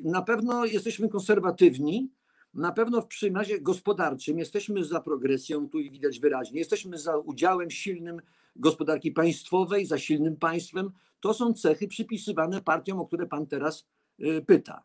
na 0.05 0.23
pewno 0.23 0.65
jesteśmy 0.65 1.09
konserwatywni, 1.09 2.11
na 2.55 2.73
pewno 2.73 3.03
w 3.03 3.07
przymazie 3.07 3.61
gospodarczym 3.61 4.39
jesteśmy 4.39 4.85
za 4.85 5.01
progresją, 5.01 5.69
tu 5.69 5.79
widać 5.79 6.21
wyraźnie, 6.21 6.59
jesteśmy 6.59 6.99
za 6.99 7.17
udziałem 7.17 7.71
silnym 7.71 8.21
gospodarki 8.57 9.13
państwowej, 9.13 9.87
za 9.87 9.99
silnym 9.99 10.37
państwem. 10.37 10.91
To 11.21 11.35
są 11.35 11.53
cechy 11.53 11.89
przypisywane 11.89 12.63
partiom, 12.63 13.01
o 13.01 13.07
które 13.07 13.27
pan 13.27 13.47
teraz 13.47 13.87
y, 14.21 14.45
pyta. 14.47 14.83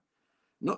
No, 0.62 0.78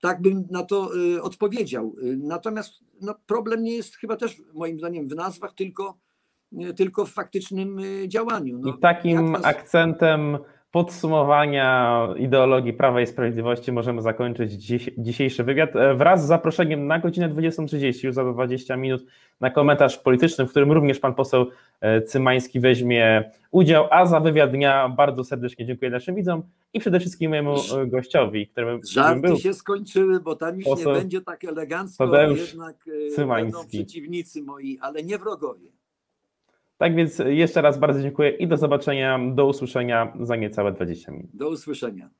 tak 0.00 0.22
bym 0.22 0.46
na 0.50 0.62
to 0.62 0.96
y, 0.96 1.22
odpowiedział. 1.22 1.94
Natomiast 2.16 2.84
no, 3.00 3.14
problem 3.26 3.62
nie 3.62 3.76
jest 3.76 3.96
chyba 3.96 4.16
też 4.16 4.42
moim 4.54 4.78
zdaniem 4.78 5.08
w 5.08 5.14
nazwach, 5.14 5.54
tylko, 5.54 5.98
y, 6.52 6.74
tylko 6.74 7.06
w 7.06 7.10
faktycznym 7.10 7.80
działaniu. 8.06 8.58
No, 8.58 8.74
I 8.74 8.78
takim 8.78 9.32
nas... 9.32 9.44
akcentem 9.44 10.38
podsumowania 10.70 12.08
ideologii 12.16 12.72
Prawa 12.72 13.00
i 13.00 13.06
Sprawiedliwości 13.06 13.72
możemy 13.72 14.02
zakończyć 14.02 14.52
dziś, 14.52 14.90
dzisiejszy 14.98 15.44
wywiad 15.44 15.76
e, 15.76 15.94
wraz 15.94 16.24
z 16.24 16.26
zaproszeniem 16.26 16.86
na 16.86 16.98
godzinę 16.98 17.28
20.30, 17.28 18.04
już 18.04 18.14
za 18.14 18.32
20 18.32 18.76
minut, 18.76 19.04
na 19.40 19.50
komentarz 19.50 19.98
polityczny, 19.98 20.46
w 20.46 20.50
którym 20.50 20.72
również 20.72 20.98
pan 20.98 21.14
poseł 21.14 21.46
e, 21.80 22.02
Cymański 22.02 22.60
weźmie 22.60 23.30
udział, 23.50 23.86
a 23.90 24.06
za 24.06 24.20
wywiad 24.20 24.50
dnia 24.50 24.88
bardzo 24.88 25.24
serdecznie 25.24 25.66
dziękuję 25.66 25.90
naszym 25.90 26.14
widzom 26.14 26.42
i 26.72 26.80
przede 26.80 27.00
wszystkim 27.00 27.30
mojemu 27.30 27.54
e, 27.54 27.86
gościowi, 27.86 28.46
którym, 28.46 28.80
Żarty 28.92 29.20
był. 29.20 29.36
się 29.36 29.54
skończyły, 29.54 30.20
bo 30.20 30.36
tam 30.36 30.56
już 30.56 30.66
nie 30.78 30.84
będzie 30.84 31.20
tak 31.20 31.44
elegancko, 31.44 32.06
Tadeusz 32.06 32.40
jednak 32.40 32.76
Cymański. 33.14 33.52
będą 33.52 33.68
przeciwnicy 33.68 34.42
moi, 34.42 34.78
ale 34.80 35.02
nie 35.02 35.18
wrogowie. 35.18 35.79
Tak 36.80 36.94
więc 36.94 37.22
jeszcze 37.26 37.62
raz 37.62 37.78
bardzo 37.78 38.02
dziękuję 38.02 38.30
i 38.30 38.48
do 38.48 38.56
zobaczenia, 38.56 39.20
do 39.34 39.46
usłyszenia 39.46 40.12
za 40.20 40.36
niecałe 40.36 40.72
20 40.72 41.12
minut. 41.12 41.30
Do 41.34 41.48
usłyszenia. 41.48 42.10